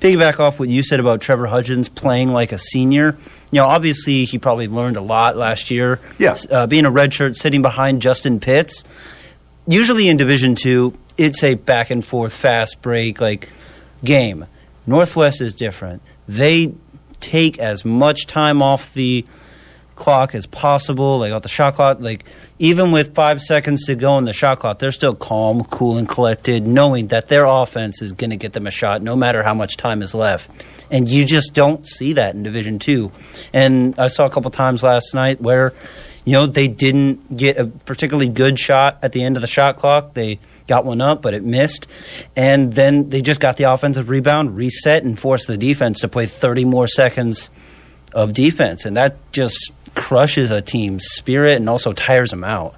piggyback 0.00 0.38
off 0.38 0.58
what 0.58 0.68
you 0.68 0.82
said 0.82 1.00
about 1.00 1.20
Trevor 1.20 1.46
Hudgens 1.46 1.88
playing 1.88 2.30
like 2.30 2.52
a 2.52 2.58
senior, 2.58 3.16
you 3.50 3.60
know, 3.60 3.66
obviously 3.66 4.24
he 4.24 4.38
probably 4.38 4.68
learned 4.68 4.96
a 4.96 5.00
lot 5.00 5.36
last 5.36 5.70
year. 5.70 6.00
Yeah. 6.18 6.36
Uh, 6.50 6.66
being 6.66 6.84
a 6.84 6.90
redshirt, 6.90 7.36
sitting 7.36 7.62
behind 7.62 8.02
Justin 8.02 8.40
Pitts. 8.40 8.84
Usually 9.66 10.08
in 10.08 10.16
Division 10.16 10.54
Two, 10.54 10.96
it's 11.16 11.42
a 11.42 11.54
back 11.54 11.90
and 11.90 12.04
forth, 12.04 12.32
fast 12.32 12.82
break 12.82 13.20
like 13.20 13.48
game. 14.04 14.46
Northwest 14.86 15.40
is 15.40 15.54
different. 15.54 16.02
They 16.28 16.74
take 17.20 17.58
as 17.58 17.84
much 17.84 18.26
time 18.26 18.62
off 18.62 18.92
the 18.94 19.26
clock 19.96 20.34
as 20.34 20.46
possible, 20.46 21.20
They 21.20 21.30
got 21.30 21.42
the 21.42 21.48
shot 21.48 21.74
clock. 21.74 22.00
Like 22.00 22.24
even 22.58 22.92
with 22.92 23.14
five 23.14 23.40
seconds 23.40 23.86
to 23.86 23.94
go 23.94 24.18
in 24.18 24.26
the 24.26 24.32
shot 24.32 24.60
clock, 24.60 24.78
they're 24.78 24.92
still 24.92 25.14
calm, 25.14 25.64
cool, 25.64 25.96
and 25.96 26.08
collected, 26.08 26.66
knowing 26.66 27.08
that 27.08 27.28
their 27.28 27.46
offense 27.46 28.02
is 28.02 28.12
going 28.12 28.30
to 28.30 28.36
get 28.36 28.52
them 28.52 28.66
a 28.66 28.70
shot, 28.70 29.02
no 29.02 29.16
matter 29.16 29.42
how 29.42 29.54
much 29.54 29.76
time 29.76 30.02
is 30.02 30.14
left. 30.14 30.50
And 30.90 31.08
you 31.08 31.24
just 31.24 31.54
don't 31.54 31.86
see 31.86 32.12
that 32.12 32.34
in 32.34 32.42
Division 32.42 32.78
Two. 32.78 33.10
And 33.52 33.98
I 33.98 34.06
saw 34.08 34.26
a 34.26 34.30
couple 34.30 34.50
times 34.50 34.82
last 34.82 35.14
night 35.14 35.40
where, 35.40 35.72
you 36.24 36.32
know, 36.32 36.46
they 36.46 36.68
didn't 36.68 37.36
get 37.36 37.56
a 37.56 37.66
particularly 37.66 38.28
good 38.28 38.58
shot 38.58 38.98
at 39.02 39.12
the 39.12 39.24
end 39.24 39.36
of 39.36 39.40
the 39.40 39.48
shot 39.48 39.78
clock. 39.78 40.14
They 40.14 40.38
got 40.66 40.84
one 40.84 41.00
up, 41.00 41.22
but 41.22 41.34
it 41.34 41.44
missed. 41.44 41.86
And 42.34 42.72
then 42.72 43.08
they 43.10 43.22
just 43.22 43.40
got 43.40 43.56
the 43.56 43.64
offensive 43.64 44.08
rebound, 44.08 44.56
reset, 44.56 45.04
and 45.04 45.18
forced 45.18 45.46
the 45.46 45.56
defense 45.56 46.00
to 46.00 46.08
play 46.08 46.26
30 46.26 46.64
more 46.64 46.88
seconds 46.88 47.50
of 48.12 48.32
defense. 48.32 48.84
And 48.84 48.96
that 48.96 49.16
just 49.32 49.72
crushes 49.94 50.50
a 50.50 50.60
team's 50.60 51.06
spirit 51.06 51.56
and 51.56 51.68
also 51.68 51.92
tires 51.92 52.30
them 52.30 52.44
out. 52.44 52.74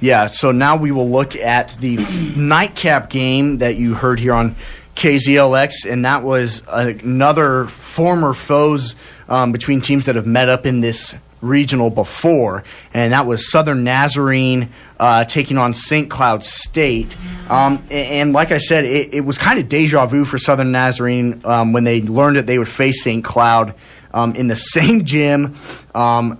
Yeah, 0.00 0.26
so 0.26 0.50
now 0.50 0.76
we 0.76 0.90
will 0.90 1.08
look 1.08 1.36
at 1.36 1.76
the 1.78 1.96
nightcap 2.36 3.08
game 3.08 3.58
that 3.58 3.76
you 3.76 3.94
heard 3.94 4.18
here 4.18 4.32
on 4.32 4.56
KZLX, 4.96 5.88
and 5.88 6.04
that 6.04 6.24
was 6.24 6.60
another 6.66 7.66
former 7.66 8.34
foes 8.34 8.96
um, 9.28 9.52
between 9.52 9.80
teams 9.80 10.06
that 10.06 10.16
have 10.16 10.26
met 10.26 10.48
up 10.48 10.66
in 10.66 10.80
this 10.80 11.14
regional 11.40 11.88
before, 11.88 12.64
and 12.92 13.14
that 13.14 13.26
was 13.26 13.50
Southern 13.50 13.84
Nazarene 13.84 14.72
uh, 15.02 15.24
taking 15.24 15.58
on 15.58 15.74
St. 15.74 16.08
Cloud 16.08 16.44
State. 16.44 17.16
Um, 17.50 17.84
a- 17.90 18.20
and, 18.20 18.32
like 18.32 18.52
I 18.52 18.58
said, 18.58 18.84
it, 18.84 19.12
it 19.12 19.20
was 19.22 19.36
kind 19.36 19.58
of 19.58 19.68
deja 19.68 20.06
vu 20.06 20.24
for 20.24 20.38
Southern 20.38 20.70
Nazarene 20.70 21.40
um, 21.44 21.72
when 21.72 21.82
they 21.82 22.02
learned 22.02 22.36
that 22.36 22.46
they 22.46 22.56
would 22.56 22.68
face 22.68 23.02
St. 23.02 23.24
Cloud 23.24 23.74
um, 24.14 24.36
in 24.36 24.46
the 24.46 24.54
same 24.76 25.04
gym. 25.04 25.56
Uh, 25.92 26.36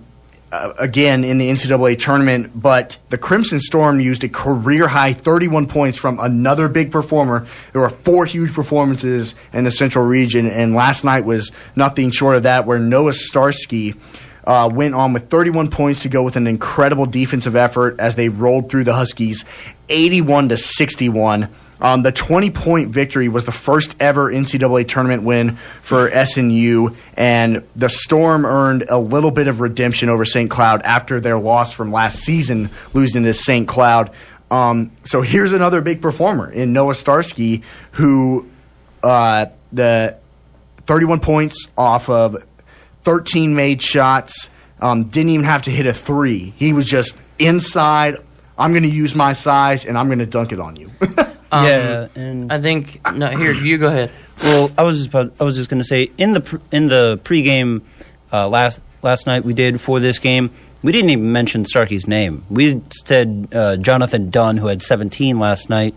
again 0.77 1.23
in 1.23 1.39
the 1.39 1.49
NCAA 1.49 1.97
tournament, 1.97 2.51
but 2.53 2.99
the 3.09 3.17
Crimson 3.17 3.59
Storm 3.59 3.99
used 3.99 4.23
a 4.23 4.29
career 4.29 4.87
high 4.87 5.11
31 5.11 5.65
points 5.65 5.97
from 5.97 6.19
another 6.19 6.67
big 6.67 6.91
performer. 6.91 7.47
There 7.71 7.81
were 7.81 7.89
four 7.89 8.27
huge 8.27 8.53
performances 8.53 9.33
in 9.51 9.63
the 9.63 9.71
Central 9.71 10.05
region, 10.05 10.47
and 10.47 10.75
last 10.75 11.03
night 11.03 11.25
was 11.25 11.51
nothing 11.75 12.11
short 12.11 12.35
of 12.35 12.43
that, 12.43 12.67
where 12.67 12.77
Noah 12.77 13.13
Starkey 13.13 13.95
uh, 14.45 14.69
went 14.71 14.95
on 14.95 15.13
with 15.13 15.29
31 15.29 15.69
points 15.69 16.01
to 16.01 16.09
go 16.09 16.23
with 16.23 16.35
an 16.35 16.47
incredible 16.47 17.05
defensive 17.05 17.55
effort 17.55 17.99
as 17.99 18.15
they 18.15 18.29
rolled 18.29 18.69
through 18.69 18.83
the 18.83 18.93
Huskies 18.93 19.45
81 19.89 20.49
to 20.49 20.57
61. 20.57 21.49
Um, 21.81 22.01
the 22.01 22.13
20 22.13 22.51
point 22.51 22.89
victory 22.91 23.27
was 23.27 23.43
the 23.43 23.51
first 23.51 23.95
ever 23.99 24.31
NCAA 24.31 24.87
tournament 24.87 25.23
win 25.23 25.57
for 25.81 26.09
SNU, 26.09 26.95
and 27.17 27.67
the 27.75 27.89
Storm 27.89 28.45
earned 28.45 28.85
a 28.87 28.97
little 28.97 29.31
bit 29.31 29.47
of 29.47 29.59
redemption 29.59 30.09
over 30.09 30.23
St. 30.23 30.49
Cloud 30.49 30.81
after 30.83 31.19
their 31.19 31.37
loss 31.37 31.73
from 31.73 31.91
last 31.91 32.19
season, 32.19 32.69
losing 32.93 33.23
to 33.23 33.33
St. 33.33 33.67
Cloud. 33.67 34.11
Um, 34.49 34.91
so 35.03 35.21
here's 35.21 35.51
another 35.51 35.81
big 35.81 36.01
performer 36.01 36.49
in 36.49 36.71
Noah 36.71 36.95
Starkey, 36.95 37.63
who 37.91 38.47
uh, 39.01 39.47
the 39.73 40.17
31 40.85 41.19
points 41.19 41.67
off 41.77 42.09
of 42.09 42.43
13 43.03 43.55
made 43.55 43.81
shots, 43.81 44.49
um, 44.81 45.05
didn't 45.05 45.29
even 45.29 45.45
have 45.45 45.63
to 45.63 45.71
hit 45.71 45.85
a 45.85 45.93
three. 45.93 46.53
He 46.57 46.73
was 46.73 46.85
just 46.85 47.17
inside. 47.39 48.17
I'm 48.57 48.71
going 48.71 48.83
to 48.83 48.89
use 48.89 49.15
my 49.15 49.33
size 49.33 49.85
and 49.85 49.97
I'm 49.97 50.07
going 50.07 50.19
to 50.19 50.25
dunk 50.25 50.51
it 50.51 50.59
on 50.59 50.75
you. 50.75 50.91
Um, 51.53 51.67
yeah, 51.67 52.07
and 52.15 52.51
I 52.51 52.59
think 52.59 52.99
no. 53.13 53.27
Here, 53.29 53.51
you 53.51 53.77
go 53.77 53.85
ahead. 53.85 54.09
Well, 54.41 54.71
I 54.75 54.81
was 54.81 54.97
just 54.97 55.09
about, 55.09 55.33
I 55.39 55.43
was 55.43 55.55
just 55.55 55.69
going 55.69 55.83
to 55.83 55.87
say 55.87 56.09
in 56.17 56.33
the 56.33 56.41
pr- 56.41 56.57
in 56.71 56.87
the 56.87 57.19
pregame 57.23 57.83
uh, 58.31 58.47
last 58.49 58.81
last 59.03 59.27
night 59.27 59.45
we 59.45 59.53
did 59.53 59.79
for 59.79 59.99
this 59.99 60.17
game, 60.17 60.49
we 60.81 60.91
didn't 60.91 61.11
even 61.11 61.31
mention 61.31 61.65
Starkey's 61.65 62.07
name. 62.07 62.43
We 62.49 62.81
said 63.05 63.49
uh, 63.53 63.77
Jonathan 63.77 64.31
Dunn, 64.31 64.57
who 64.57 64.65
had 64.65 64.81
17 64.81 65.37
last 65.37 65.69
night, 65.69 65.93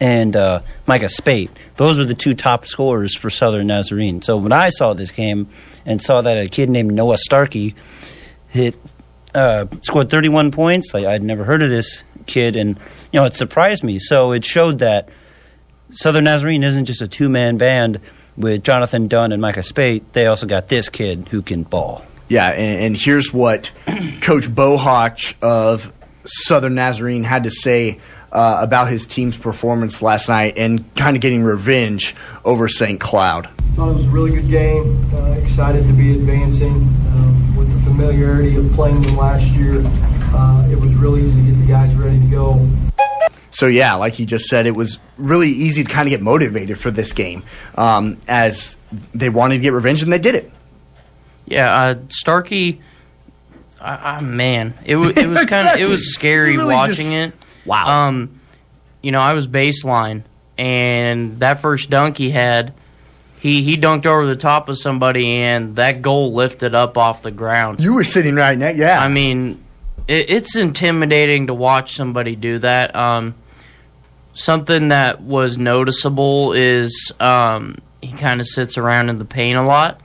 and 0.00 0.36
uh, 0.36 0.60
Micah 0.86 1.08
Spate. 1.08 1.50
Those 1.76 1.98
were 1.98 2.04
the 2.04 2.14
two 2.14 2.34
top 2.34 2.66
scorers 2.66 3.16
for 3.16 3.30
Southern 3.30 3.66
Nazarene. 3.68 4.22
So 4.22 4.36
when 4.36 4.52
I 4.52 4.70
saw 4.70 4.94
this 4.94 5.10
game 5.10 5.48
and 5.86 6.02
saw 6.02 6.22
that 6.22 6.38
a 6.38 6.48
kid 6.48 6.70
named 6.70 6.92
Noah 6.92 7.18
Starkey 7.18 7.74
hit 8.48 8.76
uh, 9.34 9.66
scored 9.82 10.10
31 10.10 10.52
points, 10.52 10.94
like 10.94 11.04
I'd 11.04 11.22
never 11.22 11.44
heard 11.44 11.62
of 11.62 11.68
this 11.68 12.02
kid, 12.26 12.56
and 12.56 12.78
you 13.12 13.20
know 13.20 13.24
it 13.24 13.34
surprised 13.34 13.82
me. 13.82 13.98
So 13.98 14.32
it 14.32 14.44
showed 14.44 14.78
that 14.78 15.08
Southern 15.92 16.24
Nazarene 16.24 16.62
isn't 16.62 16.86
just 16.86 17.02
a 17.02 17.08
two 17.08 17.28
man 17.28 17.56
band 17.56 18.00
with 18.36 18.62
Jonathan 18.64 19.08
Dunn 19.08 19.32
and 19.32 19.40
Micah 19.40 19.62
Spate. 19.62 20.12
They 20.12 20.26
also 20.26 20.46
got 20.46 20.68
this 20.68 20.88
kid 20.88 21.28
who 21.28 21.42
can 21.42 21.62
ball. 21.62 22.04
Yeah, 22.28 22.48
and, 22.48 22.84
and 22.84 22.96
here's 22.96 23.32
what 23.32 23.70
Coach 24.20 24.48
Bohach 24.48 25.34
of 25.42 25.92
Southern 26.24 26.74
Nazarene 26.74 27.24
had 27.24 27.44
to 27.44 27.50
say 27.50 28.00
uh, 28.34 28.58
about 28.60 28.88
his 28.90 29.06
team's 29.06 29.36
performance 29.36 30.02
last 30.02 30.28
night 30.28 30.58
and 30.58 30.92
kind 30.96 31.16
of 31.16 31.22
getting 31.22 31.44
revenge 31.44 32.14
over 32.44 32.68
St. 32.68 33.00
Cloud. 33.00 33.48
Thought 33.76 33.90
it 33.90 33.94
was 33.94 34.06
a 34.06 34.10
really 34.10 34.30
good 34.32 34.48
game. 34.50 35.14
Uh, 35.14 35.32
excited 35.42 35.86
to 35.86 35.92
be 35.92 36.12
advancing 36.12 36.72
um, 36.72 37.56
with 37.56 37.72
the 37.72 37.80
familiarity 37.90 38.56
of 38.56 38.70
playing 38.72 39.00
them 39.02 39.16
last 39.16 39.52
year. 39.54 39.80
Uh, 40.36 40.68
it 40.70 40.78
was 40.78 40.92
really 40.94 41.22
easy 41.22 41.34
to 41.34 41.42
get 41.52 41.60
the 41.60 41.66
guys 41.66 41.94
ready 41.94 42.18
to 42.20 42.26
go. 42.26 42.68
So 43.52 43.66
yeah, 43.68 43.94
like 43.94 44.18
you 44.18 44.26
just 44.26 44.46
said, 44.46 44.66
it 44.66 44.74
was 44.74 44.98
really 45.16 45.50
easy 45.50 45.84
to 45.84 45.90
kind 45.90 46.08
of 46.08 46.10
get 46.10 46.20
motivated 46.20 46.78
for 46.80 46.90
this 46.90 47.12
game 47.12 47.44
um, 47.76 48.18
as 48.26 48.76
they 49.14 49.28
wanted 49.28 49.58
to 49.58 49.62
get 49.62 49.72
revenge 49.72 50.02
and 50.02 50.12
they 50.12 50.18
did 50.18 50.34
it. 50.34 50.50
Yeah, 51.46 51.72
uh, 51.72 51.94
Starkey. 52.08 52.80
Uh, 53.80 54.20
man, 54.22 54.74
it 54.86 54.96
was 54.96 55.16
it 55.16 55.28
was 55.28 55.44
kind 55.46 55.68
of 55.68 55.78
it 55.78 55.84
was 55.88 56.12
scary 56.14 56.50
It's 56.54 56.58
really 56.58 56.74
watching 56.74 57.12
just- 57.12 57.34
it. 57.34 57.34
Wow. 57.64 58.08
Um, 58.08 58.40
you 59.02 59.12
know, 59.12 59.18
I 59.18 59.32
was 59.34 59.46
baseline, 59.46 60.22
and 60.56 61.40
that 61.40 61.60
first 61.60 61.90
dunk 61.90 62.16
he 62.16 62.30
had, 62.30 62.74
he 63.40 63.62
he 63.62 63.76
dunked 63.76 64.06
over 64.06 64.26
the 64.26 64.36
top 64.36 64.68
of 64.68 64.78
somebody, 64.78 65.36
and 65.36 65.76
that 65.76 66.02
goal 66.02 66.32
lifted 66.34 66.74
up 66.74 66.96
off 66.96 67.22
the 67.22 67.30
ground. 67.30 67.80
You 67.80 67.94
were 67.94 68.04
sitting 68.04 68.34
right 68.34 68.56
next. 68.56 68.78
yeah. 68.78 68.98
I 68.98 69.08
mean, 69.08 69.62
it, 70.08 70.30
it's 70.30 70.56
intimidating 70.56 71.48
to 71.48 71.54
watch 71.54 71.94
somebody 71.94 72.36
do 72.36 72.58
that. 72.60 72.96
Um, 72.96 73.34
something 74.34 74.88
that 74.88 75.20
was 75.20 75.58
noticeable 75.58 76.52
is 76.52 77.12
um, 77.20 77.78
he 78.02 78.12
kind 78.12 78.40
of 78.40 78.46
sits 78.46 78.76
around 78.78 79.08
in 79.08 79.18
the 79.18 79.24
paint 79.24 79.58
a 79.58 79.62
lot. 79.62 80.00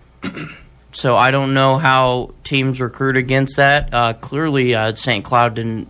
So 0.91 1.15
I 1.15 1.32
don't 1.32 1.54
know 1.54 1.78
how 1.78 2.32
teams 2.43 2.82
recruit 2.82 3.15
against 3.15 3.58
that. 3.58 3.93
Uh, 3.93 4.13
clearly, 4.13 4.74
uh, 4.76 4.95
St. 4.95 5.24
Cloud 5.24 5.56
didn't 5.56 5.88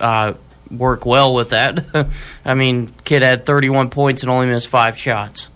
uh, 0.00 0.34
work 0.70 1.06
well 1.06 1.34
with 1.34 1.50
that. 1.50 1.84
I 2.44 2.54
mean, 2.54 2.92
kid 3.04 3.22
had 3.22 3.46
31 3.46 3.90
points 3.90 4.22
and 4.22 4.30
only 4.30 4.46
missed 4.48 4.68
five 4.68 4.98
shots. 4.98 5.48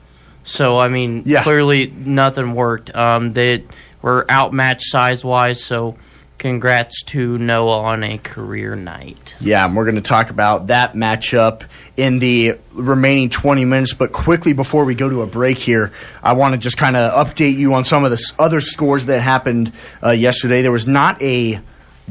So 0.45 0.79
I 0.79 0.89
mean, 0.89 1.23
Yeah. 1.27 1.43
clearly 1.43 1.87
nothing 1.89 2.55
worked. 2.55 2.95
Um, 2.95 3.33
they 3.33 3.65
were 4.03 4.25
outmatched 4.31 4.85
size 4.91 5.25
wise. 5.25 5.63
So 5.63 5.97
congrats 6.39 7.03
to 7.03 7.37
Noah 7.37 7.81
on 7.83 8.03
a 8.03 8.17
career 8.17 8.75
night. 8.75 9.35
Yeah, 9.41 9.67
and 9.67 9.77
we're 9.77 9.85
going 9.85 9.97
to 9.97 10.01
talk 10.01 10.31
about 10.31 10.69
that 10.69 10.95
matchup 10.95 11.65
in 11.99 12.19
the 12.19 12.55
remaining 12.73 13.29
20 13.29 13.67
minutes. 13.67 13.93
But 13.93 14.13
quickly 14.13 14.55
before 14.55 14.87
we 14.87 14.95
go 14.95 15.11
to 15.11 15.21
a 15.21 15.27
break 15.27 15.59
here, 15.59 15.93
I 16.23 16.33
want 16.33 16.55
to 16.55 16.59
just 16.59 16.79
kind 16.79 16.97
of 16.97 17.27
update 17.27 17.57
you 17.57 17.75
on 17.75 17.85
some 17.85 18.05
of 18.05 18.11
the 18.11 18.33
other 18.39 18.63
scores 18.63 19.05
that 19.07 19.21
happened 19.21 19.73
uh, 20.03 20.13
yesterday. 20.13 20.63
There 20.63 20.73
was 20.73 20.87
not 20.87 21.21
a 21.21 21.61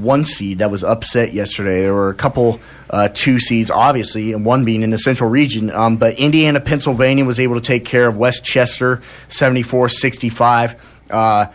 one 0.02 0.26
seed 0.26 0.60
that 0.60 0.72
was 0.72 0.84
upset 0.84 1.34
yesterday. 1.34 1.82
There 1.82 1.94
were 1.94 2.10
a 2.10 2.16
couple 2.16 2.60
uh, 2.90 3.10
two 3.14 3.40
seeds, 3.40 3.70
obviously, 3.70 4.34
and 4.34 4.46
one 4.46 4.66
being 4.66 4.82
in 4.82 4.90
the 4.90 4.98
Central 4.98 5.30
Region. 5.30 5.70
Um, 5.72 5.98
but 5.98 6.18
Indiana, 6.18 6.60
Pennsylvania 6.60 7.26
was 7.26 7.40
able 7.40 7.56
to 7.56 7.62
take 7.62 7.86
care 7.86 8.08
of 8.08 8.18
West 8.18 8.44
Chester 8.44 9.02
74 9.30 9.90
65. 9.90 10.76
Uh, 11.10 11.48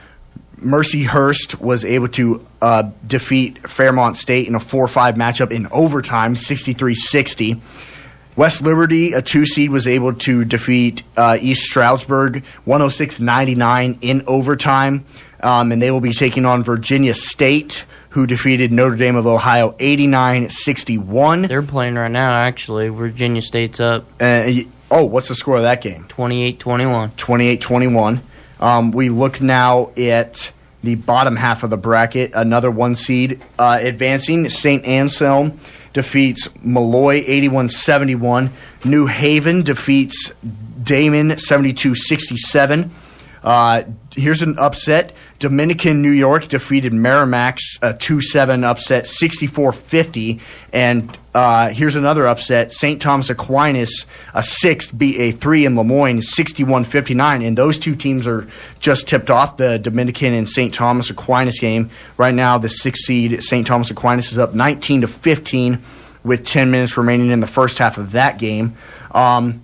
Mercyhurst 0.58 1.60
was 1.60 1.84
able 1.84 2.08
to 2.08 2.42
uh, 2.62 2.90
defeat 3.06 3.68
Fairmont 3.68 4.16
State 4.16 4.48
in 4.48 4.54
a 4.54 4.60
4 4.60 4.88
5 4.88 5.14
matchup 5.14 5.50
in 5.50 5.66
overtime, 5.70 6.36
63 6.36 6.94
60. 6.94 7.60
West 8.36 8.62
Liberty, 8.62 9.12
a 9.12 9.22
two 9.22 9.46
seed, 9.46 9.70
was 9.70 9.86
able 9.86 10.12
to 10.12 10.44
defeat 10.44 11.04
uh, 11.16 11.38
East 11.40 11.62
Stroudsburg 11.62 12.42
106 12.64 13.20
99 13.20 13.98
in 14.00 14.24
overtime. 14.26 15.04
Um, 15.40 15.70
and 15.70 15.80
they 15.80 15.90
will 15.90 16.00
be 16.00 16.12
taking 16.12 16.44
on 16.46 16.64
Virginia 16.64 17.14
State, 17.14 17.84
who 18.14 18.28
defeated 18.28 18.70
Notre 18.70 18.94
Dame 18.94 19.16
of 19.16 19.26
Ohio 19.26 19.74
89 19.80 20.48
61. 20.48 21.42
They're 21.42 21.62
playing 21.62 21.96
right 21.96 22.10
now, 22.10 22.32
actually. 22.32 22.88
Virginia 22.88 23.42
State's 23.42 23.80
up 23.80 24.06
Uh, 24.20 24.48
oh, 24.88 25.04
what's 25.06 25.26
the 25.26 25.34
score 25.34 25.56
of 25.56 25.62
that 25.62 25.82
game? 25.82 26.04
28 26.06 26.60
21. 26.60 27.10
28 27.10 27.60
21. 27.60 28.20
Um, 28.60 28.92
we 28.92 29.08
look 29.08 29.40
now 29.40 29.90
at 29.96 30.52
the 30.84 30.94
bottom 30.94 31.34
half 31.34 31.64
of 31.64 31.70
the 31.70 31.76
bracket. 31.76 32.30
Another 32.34 32.70
one 32.70 32.94
seed 32.94 33.42
uh, 33.58 33.78
advancing. 33.80 34.48
St. 34.48 34.84
Anselm 34.84 35.58
defeats 35.92 36.48
Molloy 36.62 37.24
81 37.26 37.70
71. 37.70 38.52
New 38.84 39.06
Haven 39.06 39.64
defeats 39.64 40.32
Daemen 40.84 41.40
72 41.40 41.96
67. 41.96 42.92
Uh, 43.44 43.84
here's 44.16 44.40
an 44.40 44.58
upset. 44.58 45.12
Dominican 45.38 46.00
New 46.00 46.10
York 46.10 46.48
defeated 46.48 46.94
Merrimack's 46.94 47.78
uh, 47.82 47.92
2 47.92 48.22
7 48.22 48.64
upset 48.64 49.06
64 49.06 49.72
50. 49.72 50.40
And 50.72 51.16
uh, 51.34 51.68
here's 51.68 51.94
another 51.94 52.26
upset. 52.26 52.72
St. 52.72 53.02
Thomas 53.02 53.28
Aquinas, 53.28 54.06
a 54.32 54.42
6 54.42 54.92
beat 54.92 55.20
a 55.20 55.32
3 55.32 55.66
in 55.66 55.76
Le 55.76 55.84
Moyne 55.84 56.22
61 56.22 56.86
59. 56.86 57.42
And 57.42 57.58
those 57.58 57.78
two 57.78 57.94
teams 57.94 58.26
are 58.26 58.48
just 58.80 59.06
tipped 59.06 59.30
off 59.30 59.58
the 59.58 59.78
Dominican 59.78 60.32
and 60.32 60.48
St. 60.48 60.72
Thomas 60.72 61.10
Aquinas 61.10 61.60
game. 61.60 61.90
Right 62.16 62.34
now, 62.34 62.56
the 62.56 62.70
6 62.70 62.98
seed 63.00 63.44
St. 63.44 63.66
Thomas 63.66 63.90
Aquinas 63.90 64.32
is 64.32 64.38
up 64.38 64.54
19 64.54 65.02
to 65.02 65.06
15 65.06 65.82
with 66.24 66.46
10 66.46 66.70
minutes 66.70 66.96
remaining 66.96 67.30
in 67.30 67.40
the 67.40 67.46
first 67.46 67.78
half 67.78 67.98
of 67.98 68.12
that 68.12 68.38
game. 68.38 68.74
Um, 69.10 69.62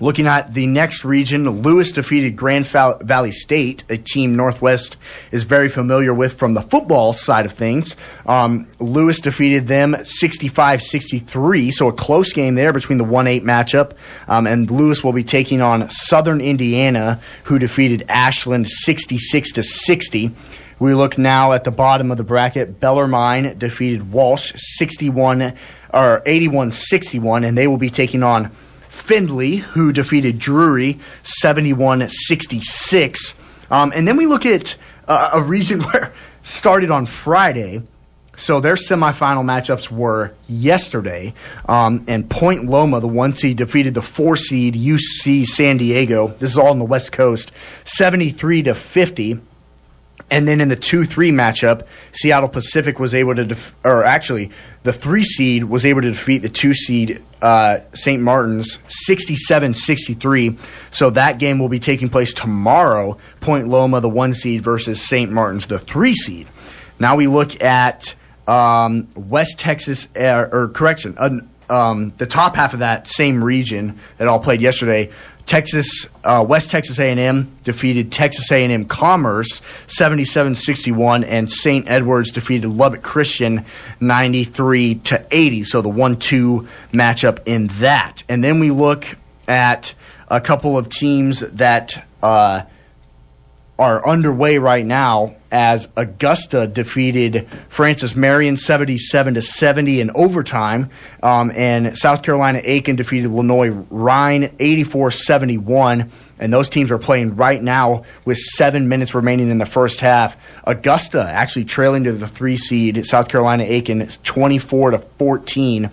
Looking 0.00 0.26
at 0.26 0.52
the 0.52 0.66
next 0.66 1.04
region, 1.04 1.62
Lewis 1.62 1.92
defeated 1.92 2.36
Grand 2.36 2.66
Valley 2.66 3.32
State, 3.32 3.84
a 3.88 3.96
team 3.96 4.34
Northwest 4.34 4.96
is 5.30 5.42
very 5.42 5.68
familiar 5.68 6.12
with 6.12 6.34
from 6.38 6.54
the 6.54 6.62
football 6.62 7.12
side 7.12 7.46
of 7.46 7.52
things. 7.52 7.96
Um, 8.26 8.68
Lewis 8.78 9.20
defeated 9.20 9.66
them 9.66 9.96
65 10.04 10.82
63, 10.82 11.70
so 11.70 11.88
a 11.88 11.92
close 11.92 12.32
game 12.32 12.54
there 12.54 12.72
between 12.72 12.98
the 12.98 13.04
1 13.04 13.26
8 13.26 13.44
matchup. 13.44 13.92
Um, 14.28 14.46
and 14.46 14.70
Lewis 14.70 15.04
will 15.04 15.12
be 15.12 15.24
taking 15.24 15.60
on 15.60 15.90
Southern 15.90 16.40
Indiana, 16.40 17.20
who 17.44 17.58
defeated 17.58 18.04
Ashland 18.08 18.68
66 18.68 19.52
to 19.52 19.62
60. 19.62 20.30
We 20.78 20.94
look 20.94 21.16
now 21.18 21.52
at 21.52 21.64
the 21.64 21.70
bottom 21.70 22.10
of 22.10 22.16
the 22.16 22.24
bracket. 22.24 22.80
Bellarmine 22.80 23.58
defeated 23.58 24.10
Walsh 24.10 24.52
61 24.56 25.56
or 25.92 26.22
81 26.26 26.72
61, 26.72 27.44
and 27.44 27.56
they 27.56 27.66
will 27.66 27.78
be 27.78 27.90
taking 27.90 28.22
on 28.22 28.50
Findlay, 28.94 29.56
who 29.56 29.92
defeated 29.92 30.38
Drury 30.38 30.98
71 31.22 32.08
66. 32.08 33.34
Um, 33.70 33.92
and 33.94 34.06
then 34.06 34.16
we 34.16 34.26
look 34.26 34.46
at 34.46 34.76
uh, 35.06 35.30
a 35.34 35.42
region 35.42 35.82
where 35.92 36.12
started 36.42 36.90
on 36.90 37.06
Friday. 37.06 37.82
So 38.36 38.60
their 38.60 38.74
semifinal 38.74 39.44
matchups 39.44 39.90
were 39.90 40.32
yesterday, 40.48 41.34
um, 41.68 42.04
and 42.08 42.28
Point 42.28 42.66
Loma, 42.66 42.98
the 42.98 43.06
one 43.06 43.32
seed, 43.32 43.58
defeated 43.58 43.94
the 43.94 44.02
four 44.02 44.36
seed 44.36 44.74
UC 44.74 45.46
San 45.46 45.76
Diego. 45.76 46.28
This 46.40 46.50
is 46.50 46.58
all 46.58 46.70
on 46.70 46.80
the 46.80 46.84
West 46.84 47.12
Coast, 47.12 47.52
seventy-three 47.84 48.64
to 48.64 48.74
fifty. 48.74 49.38
And 50.30 50.48
then 50.48 50.60
in 50.60 50.68
the 50.68 50.76
2 50.76 51.04
3 51.04 51.30
matchup, 51.32 51.86
Seattle 52.12 52.48
Pacific 52.48 52.98
was 52.98 53.14
able 53.14 53.34
to, 53.34 53.44
def- 53.44 53.74
or 53.84 54.04
actually, 54.04 54.50
the 54.82 54.92
3 54.92 55.22
seed 55.22 55.64
was 55.64 55.84
able 55.84 56.02
to 56.02 56.08
defeat 56.08 56.38
the 56.38 56.48
2 56.48 56.74
seed 56.74 57.22
uh, 57.42 57.80
St. 57.94 58.22
Martin's 58.22 58.78
67 58.88 59.74
63. 59.74 60.56
So 60.90 61.10
that 61.10 61.38
game 61.38 61.58
will 61.58 61.68
be 61.68 61.78
taking 61.78 62.08
place 62.08 62.32
tomorrow. 62.32 63.18
Point 63.40 63.68
Loma, 63.68 64.00
the 64.00 64.08
1 64.08 64.34
seed, 64.34 64.62
versus 64.62 65.00
St. 65.00 65.30
Martin's, 65.30 65.66
the 65.66 65.78
3 65.78 66.14
seed. 66.14 66.48
Now 66.98 67.16
we 67.16 67.26
look 67.26 67.62
at 67.62 68.14
um, 68.46 69.08
West 69.14 69.58
Texas, 69.58 70.08
uh, 70.16 70.48
or 70.50 70.68
correction, 70.68 71.16
uh, 71.18 71.30
um, 71.68 72.12
the 72.18 72.26
top 72.26 72.56
half 72.56 72.74
of 72.74 72.80
that 72.80 73.08
same 73.08 73.42
region 73.42 73.98
that 74.18 74.28
all 74.28 74.40
played 74.40 74.60
yesterday. 74.60 75.10
Texas, 75.46 76.06
uh, 76.22 76.44
West 76.48 76.70
Texas 76.70 76.98
A&M 76.98 77.58
defeated 77.64 78.10
Texas 78.10 78.50
A&M 78.50 78.86
Commerce 78.86 79.60
77-61, 79.86 81.24
and 81.26 81.50
St. 81.50 81.88
Edwards 81.88 82.30
defeated 82.30 82.68
Lubbock 82.68 83.02
Christian 83.02 83.64
93 84.00 84.96
to 84.96 85.26
80. 85.30 85.64
So 85.64 85.82
the 85.82 85.88
one-two 85.90 86.66
matchup 86.92 87.40
in 87.46 87.66
that, 87.78 88.22
and 88.28 88.42
then 88.42 88.58
we 88.58 88.70
look 88.70 89.16
at 89.46 89.94
a 90.28 90.40
couple 90.40 90.78
of 90.78 90.88
teams 90.88 91.40
that 91.40 92.06
uh, 92.22 92.62
are 93.78 94.06
underway 94.08 94.58
right 94.58 94.84
now 94.84 95.36
as 95.54 95.86
Augusta 95.94 96.66
defeated 96.66 97.48
Francis 97.68 98.16
Marion 98.16 98.56
77 98.56 99.34
to 99.34 99.42
70 99.42 100.00
in 100.00 100.10
overtime, 100.10 100.90
um, 101.22 101.52
and 101.54 101.96
South 101.96 102.24
Carolina 102.24 102.60
Aiken 102.64 102.96
defeated 102.96 103.30
Lenoir-Rhyne 103.30 104.56
84 104.58 105.12
71. 105.12 106.10
And 106.40 106.52
those 106.52 106.68
teams 106.68 106.90
are 106.90 106.98
playing 106.98 107.36
right 107.36 107.62
now 107.62 108.02
with 108.24 108.36
seven 108.38 108.88
minutes 108.88 109.14
remaining 109.14 109.48
in 109.48 109.58
the 109.58 109.64
first 109.64 110.00
half. 110.00 110.36
Augusta 110.64 111.24
actually 111.24 111.66
trailing 111.66 112.02
to 112.04 112.12
the 112.12 112.26
three 112.26 112.56
seed 112.56 113.06
South 113.06 113.28
Carolina 113.28 113.62
Aiken 113.62 114.08
24 114.24 114.90
to 114.90 114.98
14. 114.98 115.88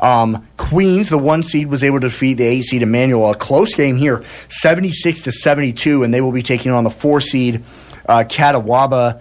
Um, 0.00 0.48
Queens, 0.56 1.08
the 1.08 1.18
one 1.18 1.44
seed, 1.44 1.68
was 1.68 1.84
able 1.84 2.00
to 2.00 2.08
defeat 2.08 2.34
the 2.34 2.46
eight 2.46 2.62
seed 2.62 2.82
Emmanuel. 2.82 3.30
A 3.30 3.36
close 3.36 3.74
game 3.74 3.96
here, 3.96 4.24
76 4.48 5.22
to 5.22 5.30
72, 5.30 6.02
and 6.02 6.12
they 6.12 6.20
will 6.20 6.32
be 6.32 6.42
taking 6.42 6.72
on 6.72 6.82
the 6.82 6.90
four 6.90 7.20
seed 7.20 7.62
uh, 8.06 8.24
Catawba 8.28 9.20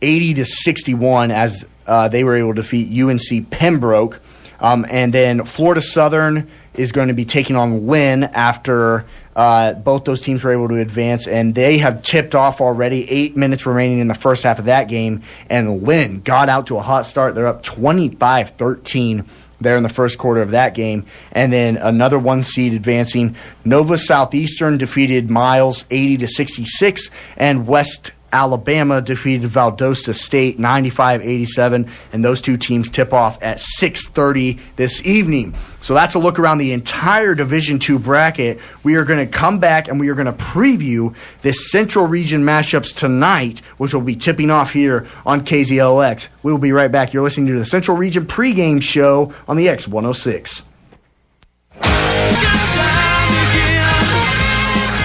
80 0.00 0.34
to 0.34 0.44
61 0.44 1.30
as 1.30 1.64
uh, 1.86 2.08
they 2.08 2.24
were 2.24 2.36
able 2.36 2.54
to 2.54 2.62
defeat 2.62 3.00
UNC 3.00 3.50
Pembroke. 3.50 4.20
Um, 4.60 4.86
and 4.88 5.12
then 5.12 5.44
Florida 5.44 5.80
Southern 5.80 6.50
is 6.74 6.92
going 6.92 7.08
to 7.08 7.14
be 7.14 7.24
taking 7.24 7.56
on 7.56 7.86
Lynn 7.86 8.24
after 8.24 9.06
uh, 9.36 9.74
both 9.74 10.04
those 10.04 10.20
teams 10.20 10.42
were 10.42 10.52
able 10.52 10.68
to 10.68 10.80
advance, 10.80 11.28
and 11.28 11.54
they 11.54 11.78
have 11.78 12.02
tipped 12.02 12.34
off 12.34 12.60
already. 12.60 13.08
Eight 13.08 13.36
minutes 13.36 13.66
remaining 13.66 14.00
in 14.00 14.08
the 14.08 14.14
first 14.14 14.42
half 14.42 14.58
of 14.58 14.64
that 14.64 14.88
game, 14.88 15.22
and 15.48 15.84
Lynn 15.84 16.20
got 16.22 16.48
out 16.48 16.66
to 16.68 16.76
a 16.76 16.82
hot 16.82 17.06
start. 17.06 17.36
They're 17.36 17.46
up 17.46 17.62
25 17.62 18.50
13 18.50 19.24
there 19.60 19.76
in 19.76 19.82
the 19.82 19.88
first 19.88 20.18
quarter 20.18 20.40
of 20.40 20.52
that 20.52 20.74
game. 20.74 21.06
And 21.32 21.52
then 21.52 21.76
another 21.76 22.18
one 22.18 22.44
seed 22.44 22.74
advancing. 22.74 23.36
Nova 23.64 23.98
Southeastern 23.98 24.78
defeated 24.78 25.30
Miles 25.30 25.84
80 25.90 26.18
to 26.18 26.28
66, 26.28 27.10
and 27.36 27.66
West 27.66 28.12
Alabama 28.32 29.00
defeated 29.00 29.50
Valdosta 29.50 30.14
State 30.14 30.58
95-87, 30.58 31.88
and 32.12 32.24
those 32.24 32.40
two 32.40 32.56
teams 32.56 32.88
tip 32.88 33.12
off 33.12 33.38
at 33.42 33.58
6:30 33.58 34.58
this 34.76 35.04
evening. 35.06 35.54
So 35.80 35.94
that's 35.94 36.14
a 36.14 36.18
look 36.18 36.38
around 36.38 36.58
the 36.58 36.72
entire 36.72 37.34
Division 37.34 37.78
Two 37.78 37.98
bracket. 37.98 38.58
We 38.82 38.96
are 38.96 39.04
going 39.04 39.20
to 39.24 39.32
come 39.32 39.58
back 39.58 39.88
and 39.88 39.98
we 39.98 40.08
are 40.08 40.14
going 40.14 40.26
to 40.26 40.32
preview 40.32 41.14
this 41.42 41.70
Central 41.70 42.06
Region 42.06 42.42
matchups 42.42 42.94
tonight, 42.94 43.60
which 43.78 43.94
will 43.94 44.02
be 44.02 44.16
tipping 44.16 44.50
off 44.50 44.72
here 44.72 45.06
on 45.24 45.44
KZLX. 45.44 46.28
We 46.42 46.52
will 46.52 46.58
be 46.58 46.72
right 46.72 46.90
back. 46.92 47.12
You're 47.12 47.22
listening 47.22 47.52
to 47.54 47.58
the 47.58 47.66
Central 47.66 47.96
Region 47.96 48.26
pregame 48.26 48.82
show 48.82 49.32
on 49.46 49.56
the 49.56 49.68
X106. 49.68 50.62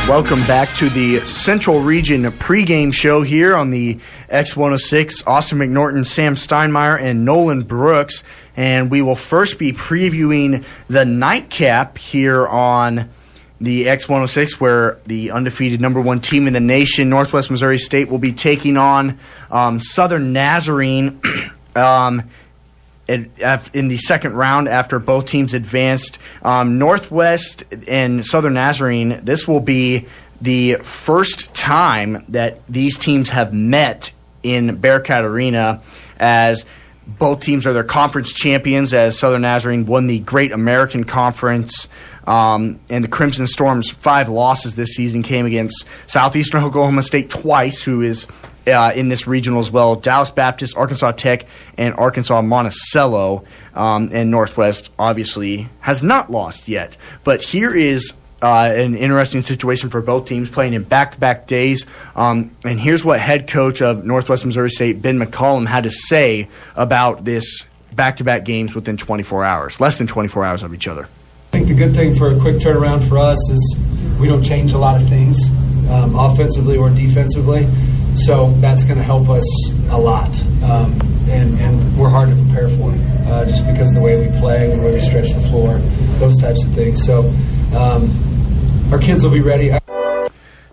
Welcome 0.08 0.42
back 0.42 0.68
to 0.76 0.90
the 0.90 1.26
Central 1.26 1.80
Region 1.80 2.24
pregame 2.24 2.94
show 2.94 3.22
here 3.22 3.56
on 3.56 3.70
the 3.70 4.00
X106. 4.30 5.26
Austin 5.26 5.60
McNorton, 5.60 6.06
Sam 6.06 6.36
Steinmeier, 6.36 7.02
and 7.02 7.24
Nolan 7.24 7.62
Brooks. 7.62 8.22
And 8.58 8.92
we 8.92 9.02
will 9.02 9.16
first 9.16 9.58
be 9.58 9.72
previewing 9.72 10.66
the 10.90 11.06
nightcap 11.06 11.98
here 11.98 12.46
on 12.46 13.12
the 13.62 13.86
X106, 13.86 14.60
where 14.60 15.00
the 15.06 15.32
undefeated 15.32 15.80
number 15.80 16.02
one 16.02 16.20
team 16.20 16.48
in 16.48 16.54
the 16.54 16.60
nation, 16.60 17.08
Northwest 17.08 17.50
Missouri 17.50 17.80
State, 17.80 18.10
will 18.10 18.20
be 18.20 18.34
taking 18.34 18.76
on 18.76 19.20
um, 19.50 19.80
Southern 19.80 20.34
Nazarene. 20.34 21.22
um, 21.78 22.30
in 23.08 23.88
the 23.88 23.98
second 23.98 24.34
round 24.34 24.68
after 24.70 25.00
both 25.00 25.26
teams 25.26 25.54
advanced. 25.54 26.20
Um, 26.42 26.80
Northwest 26.80 27.64
and 27.88 28.26
Southern 28.26 28.54
Nazarene, 28.54 29.20
this 29.24 29.48
will 29.48 29.60
be 29.60 30.08
the 30.42 30.76
first 30.76 31.54
time 31.54 32.26
that 32.30 32.66
these 32.68 32.98
teams 32.98 33.30
have 33.30 33.54
met 33.54 34.12
in 34.42 34.76
Bearcat 34.78 35.24
Arena 35.24 35.82
as 36.18 36.66
both 37.06 37.42
teams 37.42 37.66
are 37.66 37.74
their 37.74 37.84
conference 37.84 38.32
champions 38.32 38.94
as 38.94 39.18
Southern 39.18 39.42
Nazarene 39.42 39.86
won 39.86 40.08
the 40.08 40.20
Great 40.20 40.52
American 40.52 41.04
Conference. 41.04 41.88
Um, 42.26 42.80
and 42.90 43.04
the 43.04 43.10
Crimson 43.10 43.48
Storm's 43.48 43.90
five 43.90 44.30
losses 44.30 44.76
this 44.76 44.94
season 44.94 45.24
came 45.24 45.46
against 45.46 45.86
Southeastern 46.08 46.64
Oklahoma 46.64 47.04
State 47.04 47.30
twice, 47.30 47.82
who 47.82 48.02
is 48.02 48.26
uh, 48.68 48.92
in 48.96 49.10
this 49.10 49.28
regional 49.28 49.60
as 49.60 49.72
well. 49.72 49.96
Dallas 49.96 50.32
Baptist, 50.32 50.76
Arkansas 50.78 51.12
Tech, 51.14 51.46
and 51.78 51.94
Arkansas 51.96 52.42
Monticello. 52.42 53.46
Um, 53.74 54.10
and 54.14 54.30
Northwest 54.30 54.92
obviously 55.00 55.68
has 55.80 56.04
not 56.04 56.32
lost 56.32 56.68
yet. 56.68 56.96
But 57.24 57.42
here 57.42 57.76
is 57.76 58.14
uh, 58.42 58.72
an 58.76 58.96
interesting 58.96 59.42
situation 59.42 59.90
for 59.90 60.02
both 60.02 60.28
teams 60.28 60.50
playing 60.50 60.74
in 60.74 60.84
back 60.84 61.14
to 61.14 61.20
back 61.20 61.48
days. 61.48 61.86
Um, 62.16 62.52
and 62.64 62.80
here's 62.80 63.04
what 63.04 63.20
head 63.20 63.48
coach 63.48 63.82
of 63.82 64.06
Northwest 64.06 64.46
Missouri 64.46 64.70
State, 64.70 65.02
Ben 65.02 65.18
McCollum, 65.18 65.66
had 65.66 65.84
to 65.86 65.92
say 65.92 66.50
about 66.76 67.24
this 67.24 67.66
back 67.94 68.18
to 68.18 68.24
back 68.24 68.44
games 68.44 68.76
within 68.76 68.98
24 68.98 69.46
hours, 69.46 69.80
less 69.80 69.98
than 69.98 70.08
24 70.08 70.46
hours 70.46 70.64
of 70.64 70.74
each 70.74 70.88
other. 70.88 71.04
I 71.04 71.58
think 71.58 71.68
the 71.68 71.76
good 71.76 71.94
thing 71.94 72.16
for 72.16 72.32
a 72.32 72.40
quick 72.40 72.56
turnaround 72.58 73.08
for 73.08 73.18
us 73.20 73.38
is 73.50 73.78
we 74.20 74.28
don't 74.28 74.44
change 74.44 74.74
a 74.74 74.78
lot 74.78 75.02
of 75.02 75.08
things 75.08 75.48
um, 75.90 76.16
offensively 76.16 76.78
or 76.78 76.90
defensively. 76.90 77.68
So 78.16 78.52
that's 78.54 78.84
going 78.84 78.98
to 78.98 79.04
help 79.04 79.30
us 79.30 79.46
a 79.90 79.98
lot. 79.98 80.30
Um, 80.64 81.00
and, 81.30 81.60
and 81.60 81.98
we're 81.98 82.10
hard 82.10 82.30
to 82.30 82.36
prepare 82.36 82.70
for 82.70 82.92
uh, 83.32 83.46
just 83.46 83.66
because 83.66 83.90
of 83.90 83.96
the 83.96 84.02
way 84.02 84.28
we 84.28 84.40
play, 84.40 84.76
the 84.76 84.82
way 84.82 84.94
we 84.94 85.00
stretch 85.00 85.32
the 85.32 85.42
floor, 85.42 85.80
those 86.20 86.40
types 86.40 86.64
of 86.64 86.72
things. 86.74 87.04
So 87.04 87.30
um, 87.76 88.10
our 88.92 89.00
kids 89.00 89.24
will 89.24 89.32
be 89.32 89.42
ready. 89.42 89.72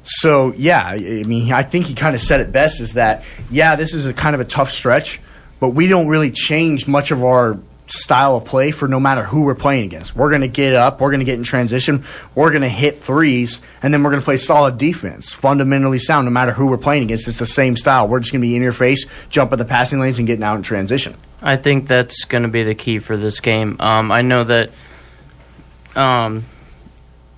So 0.02 0.52
yeah, 0.56 0.84
I 0.84 0.98
mean, 0.98 1.52
I 1.52 1.62
think 1.62 1.86
he 1.86 1.94
kind 1.94 2.14
of 2.14 2.20
said 2.20 2.40
it 2.40 2.52
best: 2.52 2.80
is 2.80 2.94
that 2.94 3.24
yeah, 3.50 3.76
this 3.76 3.94
is 3.94 4.06
a 4.06 4.12
kind 4.12 4.34
of 4.34 4.40
a 4.40 4.44
tough 4.44 4.70
stretch, 4.70 5.20
but 5.60 5.70
we 5.70 5.86
don't 5.86 6.08
really 6.08 6.30
change 6.30 6.88
much 6.88 7.10
of 7.10 7.22
our 7.24 7.58
style 7.92 8.36
of 8.36 8.44
play 8.44 8.70
for 8.70 8.88
no 8.88 9.00
matter 9.00 9.22
who 9.22 9.42
we're 9.42 9.54
playing 9.54 9.84
against. 9.84 10.14
We're 10.14 10.28
going 10.28 10.42
to 10.42 10.48
get 10.48 10.74
up, 10.74 11.00
we're 11.00 11.10
going 11.10 11.20
to 11.20 11.24
get 11.24 11.34
in 11.34 11.42
transition, 11.42 12.04
we're 12.34 12.50
going 12.50 12.62
to 12.62 12.68
hit 12.68 13.02
threes, 13.02 13.60
and 13.82 13.92
then 13.92 14.02
we're 14.02 14.10
going 14.10 14.20
to 14.20 14.24
play 14.24 14.36
solid 14.36 14.78
defense, 14.78 15.32
fundamentally 15.32 15.98
sound, 15.98 16.24
no 16.24 16.30
matter 16.30 16.52
who 16.52 16.66
we're 16.66 16.78
playing 16.78 17.04
against. 17.04 17.28
It's 17.28 17.38
the 17.38 17.46
same 17.46 17.76
style. 17.76 18.08
We're 18.08 18.20
just 18.20 18.32
going 18.32 18.42
to 18.42 18.46
be 18.46 18.56
in 18.56 18.62
your 18.62 18.72
face, 18.72 19.06
jump 19.28 19.52
in 19.52 19.58
the 19.58 19.64
passing 19.64 19.98
lanes, 19.98 20.18
and 20.18 20.26
getting 20.26 20.44
out 20.44 20.56
in 20.56 20.62
transition. 20.62 21.16
I 21.42 21.56
think 21.56 21.88
that's 21.88 22.24
going 22.24 22.42
to 22.42 22.48
be 22.48 22.62
the 22.62 22.74
key 22.74 22.98
for 22.98 23.16
this 23.16 23.40
game. 23.40 23.76
Um, 23.80 24.12
I 24.12 24.22
know 24.22 24.44
that 24.44 24.70
um, 25.96 26.44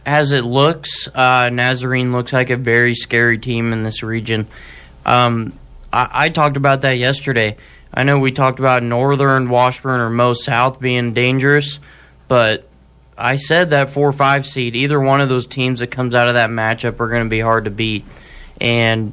as 0.05 0.33
it 0.33 0.45
looks, 0.45 1.09
uh, 1.15 1.51
Nazarene 1.51 2.13
looks 2.13 2.33
like 2.33 2.51
a 2.51 2.57
very 2.57 2.95
scary 2.95 3.39
team 3.39 3.73
in 3.73 3.83
this 3.83 4.03
region. 4.03 4.49
Um, 5.07 5.59
I, 5.93 6.09
I 6.13 6.29
talked 6.31 6.57
about 6.57 6.83
that 6.83 6.99
yesterday. 6.99 7.57
I 7.95 8.05
know 8.05 8.19
we 8.19 8.33
talked 8.33 8.59
about 8.59 8.83
Northern, 8.83 9.51
Washburn, 9.51 10.01
or 10.01 10.11
Mo 10.11 10.33
South 10.33 10.81
being 10.81 11.13
dangerous, 11.13 11.79
but 12.29 12.69
I 13.17 13.37
said 13.37 13.71
that 13.71 13.91
four 13.91 14.09
or 14.09 14.13
five 14.13 14.47
seed, 14.47 14.75
either 14.77 14.99
one 14.99 15.21
of 15.21 15.29
those 15.29 15.47
teams 15.47 15.81
that 15.81 15.89
comes 15.89 16.15
out 16.15 16.29
of 16.29 16.35
that 16.35 16.51
matchup 16.51 17.01
are 17.01 17.09
going 17.09 17.25
to 17.25 17.29
be 17.29 17.41
hard 17.41 17.65
to 17.67 17.71
beat. 17.71 18.05
And 18.61 19.13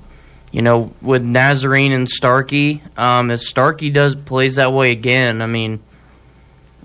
you 0.51 0.61
know, 0.61 0.93
with 1.01 1.23
Nazarene 1.23 1.91
and 1.91 2.09
Starkey, 2.09 2.81
um, 2.97 3.29
if 3.29 3.41
Starkey 3.41 3.91
does 3.91 4.15
plays 4.15 4.55
that 4.55 4.73
way 4.73 4.91
again, 4.91 5.41
I 5.41 5.45
mean, 5.45 5.79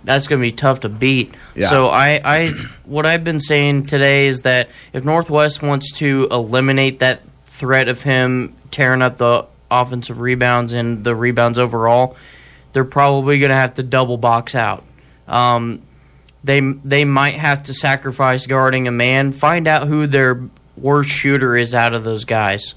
that's 0.02 0.26
going 0.26 0.40
to 0.40 0.46
be 0.46 0.52
tough 0.52 0.80
to 0.80 0.90
beat. 0.90 1.35
Yeah. 1.54 1.70
So 1.70 1.87
I, 1.87 2.20
I, 2.22 2.48
what 2.85 3.07
I've 3.07 3.24
been 3.24 3.40
saying 3.40 3.87
today 3.87 4.26
is 4.26 4.42
that 4.42 4.68
if 4.92 5.04
Northwest 5.04 5.62
wants 5.62 5.92
to 5.98 6.28
eliminate 6.30 6.98
that 6.98 7.22
threat 7.46 7.88
of 7.88 8.02
him 8.02 8.54
tearing 8.70 9.00
up 9.00 9.16
the 9.16 9.46
offensive 9.83 10.21
rebounds 10.21 10.73
and 10.73 11.05
the 11.05 11.15
rebounds 11.15 11.59
overall, 11.59 12.17
they're 12.73 12.85
probably 12.85 13.39
going 13.39 13.51
to 13.51 13.59
have 13.59 13.75
to 13.75 13.83
double 13.83 14.17
box 14.17 14.55
out. 14.55 14.85
Um, 15.27 15.83
they 16.43 16.61
they 16.61 17.05
might 17.05 17.37
have 17.37 17.65
to 17.65 17.75
sacrifice 17.75 18.47
guarding 18.47 18.87
a 18.87 18.93
man. 18.93 19.33
Find 19.33 19.67
out 19.67 19.89
who 19.89 20.07
their 20.07 20.49
worst 20.77 21.11
shooter 21.11 21.57
is 21.57 21.75
out 21.75 21.95
of 21.95 22.05
those 22.05 22.25
guys. 22.25 22.75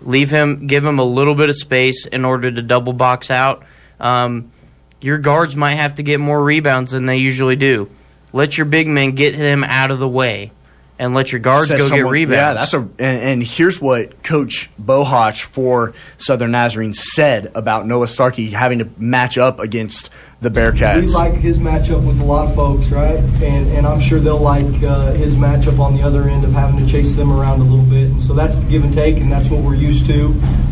Leave 0.00 0.30
him, 0.30 0.66
give 0.66 0.84
him 0.84 0.98
a 0.98 1.04
little 1.04 1.34
bit 1.34 1.48
of 1.48 1.56
space 1.56 2.06
in 2.06 2.24
order 2.24 2.50
to 2.50 2.62
double 2.62 2.92
box 2.92 3.30
out. 3.30 3.64
Um, 4.00 4.52
your 5.00 5.18
guards 5.18 5.54
might 5.54 5.76
have 5.80 5.96
to 5.96 6.02
get 6.02 6.20
more 6.20 6.42
rebounds 6.42 6.92
than 6.92 7.06
they 7.06 7.18
usually 7.18 7.56
do. 7.56 7.90
Let 8.32 8.56
your 8.56 8.64
big 8.64 8.88
men 8.88 9.14
get 9.14 9.36
them 9.36 9.62
out 9.62 9.90
of 9.90 9.98
the 9.98 10.08
way, 10.08 10.52
and 10.98 11.14
let 11.14 11.32
your 11.32 11.40
guards 11.40 11.68
Said 11.68 11.78
go 11.78 11.88
get 11.88 11.96
someone- 11.96 12.12
rebounds. 12.12 12.36
Yeah, 12.36 12.52
that's 12.54 12.74
a. 12.74 12.78
And, 12.78 13.00
and 13.00 13.42
here's 13.42 13.80
what 13.80 14.22
Coach 14.22 14.70
Bohach 14.80 15.42
for 15.42 15.92
Southern 16.18 16.52
Nazarene 16.52 16.94
said 16.94 17.50
about 17.54 17.86
Noah 17.86 18.08
Starkey 18.08 18.50
having 18.50 18.78
to 18.78 18.88
match 18.98 19.36
up 19.38 19.58
against 19.58 20.10
the 20.40 20.50
Bearcats. 20.50 21.00
We 21.00 21.06
like 21.08 21.34
his 21.34 21.58
matchup 21.58 22.06
with 22.06 22.20
a 22.20 22.24
lot 22.24 22.48
of 22.48 22.54
folks, 22.54 22.90
right? 22.90 23.16
And 23.18 23.70
and 23.72 23.86
I'm 23.86 23.98
sure 24.00 24.20
they'll 24.20 24.38
like 24.38 24.82
uh, 24.82 25.12
his 25.12 25.36
matchup 25.36 25.78
on 25.78 25.96
the 25.96 26.02
other 26.02 26.28
end 26.28 26.44
of 26.44 26.52
having 26.52 26.84
to 26.84 26.90
chase 26.90 27.16
them 27.16 27.32
around 27.32 27.60
a 27.60 27.64
little 27.64 27.84
bit. 27.86 28.10
And 28.10 28.22
so 28.22 28.34
that's 28.34 28.58
the 28.58 28.66
give 28.68 28.84
and 28.84 28.92
take, 28.92 29.16
and 29.16 29.32
that's 29.32 29.48
what 29.48 29.62
we're 29.62 29.74
used 29.74 30.06
to. 30.06 30.26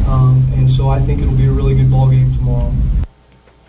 Um, 0.06 0.46
and 0.56 0.68
so 0.70 0.88
I 0.88 1.00
think 1.00 1.20
it'll 1.22 1.34
be 1.34 1.46
a 1.46 1.52
really 1.52 1.74
good 1.74 1.90
ball 1.90 2.10
game 2.10 2.32
tomorrow. 2.34 2.72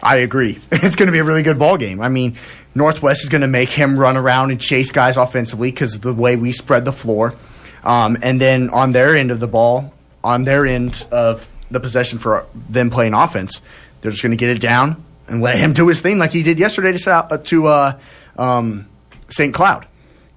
I 0.02 0.18
agree. 0.18 0.60
It's 0.72 0.98
going 0.98 1.08
to 1.08 1.14
be 1.14 1.20
a 1.20 1.24
really 1.24 1.44
good 1.44 1.58
ball 1.58 1.78
game. 1.78 2.02
I 2.02 2.10
mean, 2.10 2.38
Northwest 2.76 3.24
is 3.24 3.30
going 3.30 3.42
to 3.42 3.48
make 3.48 3.70
him 3.70 4.00
run 4.00 4.18
around 4.18 4.52
and 4.52 4.60
chase 4.60 4.92
guys 4.92 5.18
offensively 5.18 5.72
because 5.72 5.96
of 5.96 6.02
the 6.02 6.14
way 6.14 6.36
we 6.36 6.52
spread 6.52 6.86
the 6.86 6.92
floor. 6.92 7.36
Um, 7.84 8.18
and 8.22 8.40
then 8.40 8.70
on 8.70 8.92
their 8.92 9.16
end 9.16 9.32
of 9.32 9.40
the 9.40 9.48
ball, 9.48 9.94
on 10.24 10.44
their 10.44 10.66
end 10.66 11.06
of 11.12 11.48
the 11.70 11.80
possession 11.80 12.20
for 12.20 12.46
them 12.70 12.90
playing 12.90 13.14
offense, 13.14 13.62
they're 14.02 14.12
just 14.12 14.24
going 14.24 14.32
to 14.32 14.38
get 14.38 14.50
it 14.50 14.60
down 14.60 15.04
and 15.28 15.42
let 15.42 15.58
him 15.58 15.74
do 15.74 15.88
his 15.88 16.02
thing 16.02 16.18
like 16.18 16.32
he 16.32 16.44
did 16.44 16.60
yesterday 16.60 16.92
to, 16.94 17.12
uh, 17.12 17.38
to 17.38 17.68
uh, 17.68 18.00
um, 18.38 18.88
St. 19.30 19.54
Cloud. 19.54 19.88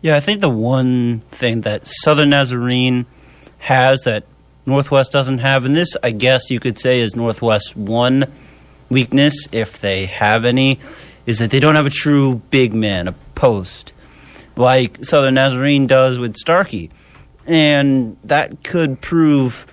Yeah, 0.03 0.17
I 0.17 0.21
think 0.21 0.41
the 0.41 0.49
one 0.49 1.21
thing 1.33 1.63
that 1.63 1.87
Southern 1.87 2.31
Nazarene 2.31 3.07
has 3.59 4.03
that 4.03 4.25
Northwest 4.67 5.13
doesn't 5.13 5.39
have, 5.39 5.65
and 5.65 5.77
this, 5.77 5.97
I 6.03 6.11
guess 6.11 6.51
you 6.51 6.61
could 6.61 6.79
say, 6.79 7.01
is 7.01 7.17
Northwest's 7.17 7.75
one 7.75 8.31
weakness, 8.89 9.49
if 9.53 9.81
they 9.81 10.07
have 10.07 10.45
any, 10.45 10.81
is 11.27 11.39
that 11.39 11.51
they 11.51 11.61
don't 11.61 11.75
have 11.75 11.87
a 11.87 11.91
true 11.91 12.37
big 12.51 12.73
man, 12.73 13.09
a 13.09 13.13
post, 13.35 13.93
like 14.57 15.05
Southern 15.05 15.35
Nazarene 15.35 15.87
does 15.87 16.19
with 16.19 16.37
Starkey. 16.37 16.91
And 17.47 18.17
that 18.25 18.63
could 18.65 19.01
prove 19.01 19.67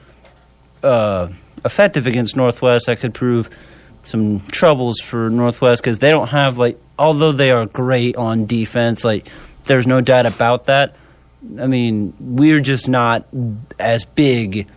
uh, 0.83 1.29
effective 1.63 2.07
against 2.07 2.35
Northwest. 2.35 2.87
That 2.87 2.99
could 2.99 3.13
prove 3.13 3.49
some 4.03 4.41
troubles 4.41 4.99
for 4.99 5.29
Northwest 5.29 5.81
because 5.81 5.99
they 5.99 6.11
don't 6.11 6.27
have 6.27 6.57
like, 6.57 6.79
although 6.99 7.31
they 7.31 7.51
are 7.51 7.65
great 7.65 8.15
on 8.15 8.45
defense, 8.45 9.03
like 9.03 9.29
there's 9.65 9.87
no 9.87 10.01
doubt 10.01 10.25
about 10.25 10.65
that. 10.65 10.95
I 11.59 11.67
mean, 11.67 12.13
we're 12.19 12.59
just 12.59 12.87
not 12.87 13.27
as 13.79 14.05
big 14.05 14.67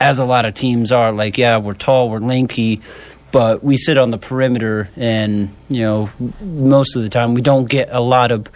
as 0.00 0.18
a 0.18 0.24
lot 0.24 0.44
of 0.46 0.54
teams 0.54 0.92
are. 0.92 1.12
Like, 1.12 1.38
yeah, 1.38 1.58
we're 1.58 1.74
tall, 1.74 2.10
we're 2.10 2.18
lanky, 2.18 2.80
but 3.36 3.62
we 3.62 3.76
sit 3.76 3.98
on 3.98 4.10
the 4.10 4.16
perimeter, 4.16 4.88
and 4.96 5.54
you 5.68 5.82
know, 5.82 6.08
most 6.40 6.96
of 6.96 7.02
the 7.02 7.10
time 7.10 7.34
we 7.34 7.42
don't 7.42 7.68
get 7.68 7.90
a 7.92 8.00
lot 8.00 8.32
of 8.32 8.48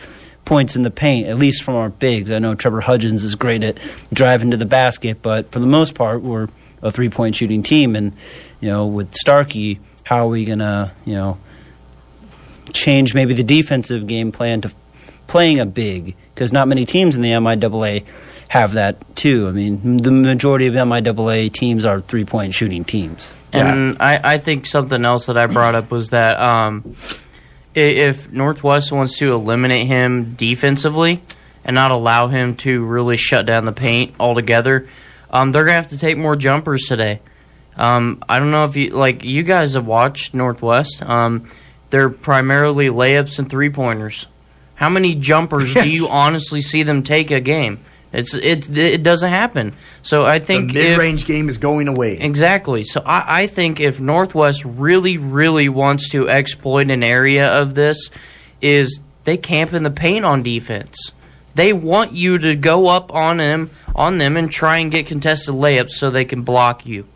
points 0.46 0.74
in 0.74 0.80
the 0.80 0.90
paint, 0.90 1.28
at 1.28 1.36
least 1.36 1.64
from 1.64 1.74
our 1.74 1.90
bigs. 1.90 2.30
I 2.30 2.38
know 2.38 2.54
Trevor 2.54 2.80
Hudgens 2.80 3.22
is 3.22 3.34
great 3.34 3.62
at 3.62 3.76
driving 4.10 4.52
to 4.52 4.56
the 4.56 4.64
basket, 4.64 5.20
but 5.20 5.52
for 5.52 5.58
the 5.58 5.66
most 5.66 5.94
part, 5.94 6.22
we're 6.22 6.48
a 6.80 6.90
three 6.90 7.10
point 7.10 7.36
shooting 7.36 7.62
team. 7.62 7.94
And, 7.94 8.16
you 8.62 8.70
know, 8.70 8.86
with 8.86 9.14
Starkey, 9.14 9.80
how 10.02 10.24
are 10.24 10.28
we 10.28 10.46
to, 10.46 10.92
you 11.04 11.14
know, 11.14 11.36
change 12.72 13.12
maybe 13.12 13.34
the 13.34 13.44
defensive 13.44 14.06
game 14.06 14.32
plan 14.32 14.62
to 14.62 14.72
playing 15.26 15.60
a 15.60 15.66
big? 15.66 16.16
Because 16.34 16.54
not 16.54 16.68
many 16.68 16.86
teams 16.86 17.16
in 17.16 17.20
the 17.20 17.32
MIAA 17.32 18.06
have 18.48 18.72
that, 18.72 19.14
too. 19.14 19.46
I 19.46 19.50
mean, 19.50 19.98
the 19.98 20.10
majority 20.10 20.68
of 20.68 20.72
MIAA 20.72 21.52
teams 21.52 21.84
are 21.84 22.00
three 22.00 22.24
point 22.24 22.54
shooting 22.54 22.82
teams. 22.82 23.30
And 23.52 23.96
I, 24.00 24.20
I 24.34 24.38
think 24.38 24.66
something 24.66 25.04
else 25.04 25.26
that 25.26 25.36
I 25.36 25.46
brought 25.46 25.74
up 25.74 25.90
was 25.90 26.10
that 26.10 26.40
um, 26.40 26.94
if 27.74 28.30
Northwest 28.30 28.92
wants 28.92 29.18
to 29.18 29.32
eliminate 29.32 29.86
him 29.86 30.34
defensively 30.34 31.22
and 31.64 31.74
not 31.74 31.90
allow 31.90 32.28
him 32.28 32.56
to 32.56 32.84
really 32.84 33.16
shut 33.16 33.46
down 33.46 33.64
the 33.64 33.72
paint 33.72 34.14
altogether, 34.18 34.88
um, 35.30 35.52
they're 35.52 35.64
gonna 35.64 35.74
have 35.74 35.88
to 35.88 35.98
take 35.98 36.16
more 36.16 36.36
jumpers 36.36 36.82
today. 36.86 37.20
Um, 37.76 38.22
I 38.28 38.38
don't 38.40 38.50
know 38.50 38.64
if 38.64 38.76
you 38.76 38.90
like 38.90 39.24
you 39.24 39.42
guys 39.42 39.74
have 39.74 39.86
watched 39.86 40.34
Northwest. 40.34 41.02
Um, 41.02 41.48
they're 41.90 42.10
primarily 42.10 42.88
layups 42.88 43.38
and 43.38 43.48
three 43.48 43.70
pointers. 43.70 44.26
How 44.74 44.88
many 44.88 45.14
jumpers 45.14 45.74
do 45.74 45.88
you 45.88 46.08
honestly 46.08 46.62
see 46.62 46.82
them 46.82 47.02
take 47.02 47.30
a 47.30 47.40
game? 47.40 47.80
It's 48.12 48.34
it 48.34 48.76
it 48.76 49.02
doesn't 49.02 49.30
happen. 49.30 49.74
So 50.02 50.24
I 50.24 50.40
think 50.40 50.70
if- 50.70 50.74
mid-range 50.74 51.26
game 51.26 51.48
is 51.48 51.58
going 51.58 51.86
away. 51.88 52.18
Exactly. 52.18 52.84
So 52.84 53.00
I, 53.04 53.42
I 53.42 53.46
think 53.46 53.78
if 53.80 54.00
Northwest 54.00 54.64
really, 54.64 55.16
really 55.18 55.68
wants 55.68 56.10
to 56.10 56.28
exploit 56.28 56.90
an 56.90 57.04
area 57.04 57.48
of 57.48 57.74
this, 57.74 58.10
is 58.60 59.00
they 59.24 59.36
camp 59.36 59.74
in 59.74 59.82
the 59.82 59.90
paint 59.90 60.24
on 60.24 60.42
defense. 60.42 61.12
They 61.54 61.72
want 61.72 62.12
you 62.12 62.38
to 62.38 62.54
go 62.56 62.88
up 62.88 63.12
on 63.12 63.38
them, 63.38 63.70
on 63.94 64.18
them, 64.18 64.36
and 64.36 64.50
try 64.50 64.78
and 64.78 64.90
get 64.90 65.06
contested 65.06 65.54
layups 65.54 65.90
so 65.90 66.10
they 66.10 66.24
can 66.24 66.42
block 66.42 66.86
you. 66.86 67.06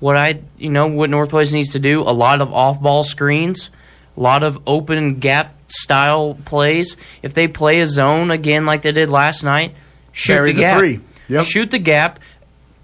What 0.00 0.16
I, 0.16 0.40
you 0.58 0.70
know, 0.70 0.86
what 0.88 1.10
Northwest 1.10 1.52
needs 1.52 1.72
to 1.72 1.78
do: 1.78 2.00
a 2.00 2.10
lot 2.12 2.40
of 2.40 2.52
off-ball 2.52 3.04
screens, 3.04 3.70
a 4.16 4.20
lot 4.20 4.42
of 4.42 4.60
open 4.66 5.20
gap 5.20 5.54
style 5.68 6.36
plays. 6.44 6.96
If 7.22 7.34
they 7.34 7.48
play 7.48 7.80
a 7.80 7.86
zone 7.86 8.30
again 8.30 8.66
like 8.66 8.82
they 8.82 8.92
did 8.92 9.10
last 9.10 9.42
night, 9.44 9.74
shoot 10.12 10.34
Bury 10.34 10.48
the 10.52 10.56
the 10.56 10.60
gap. 10.60 10.78
three. 10.78 11.00
Yep. 11.28 11.44
Shoot 11.44 11.70
the 11.70 11.78
gap 11.78 12.18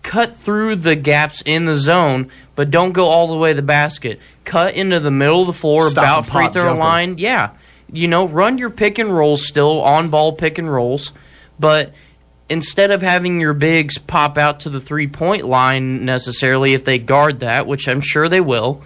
cut 0.03 0.37
through 0.37 0.77
the 0.77 0.97
gaps 0.97 1.43
in 1.45 1.67
the 1.67 1.77
zone, 1.77 2.31
but 2.55 2.71
don't 2.71 2.93
go 2.93 3.05
all 3.05 3.27
the 3.29 3.37
way 3.37 3.51
to 3.51 3.57
the 3.57 3.63
basket. 3.63 4.21
Cut 4.45 4.75
into 4.75 5.01
the 5.01 5.11
middle 5.11 5.43
of 5.43 5.47
the 5.49 5.53
floor, 5.53 5.91
Stop 5.91 6.25
about 6.25 6.27
free 6.33 6.49
throw 6.49 6.63
jumper. 6.71 6.79
line. 6.79 7.19
Yeah, 7.19 7.51
you 7.93 8.09
know, 8.09 8.27
run 8.27 8.57
your 8.59 8.71
pick 8.71 8.99
and 8.99 9.15
rolls 9.15 9.47
still 9.47 9.83
on 9.83 10.09
ball 10.09 10.33
pick 10.33 10.57
and 10.59 10.73
rolls, 10.73 11.13
but 11.59 11.93
instead 12.49 12.91
of 12.91 13.03
having 13.03 13.41
your 13.41 13.53
bigs 13.53 13.99
pop 13.99 14.39
out 14.39 14.61
to 14.61 14.71
the 14.71 14.81
three 14.81 15.09
point 15.09 15.45
line 15.45 16.07
necessarily, 16.07 16.73
if 16.73 16.85
they 16.85 16.99
guard 16.99 17.41
that, 17.41 17.67
which 17.67 17.87
I'm 17.89 18.01
sure 18.01 18.29
they 18.31 18.41
will, 18.41 18.83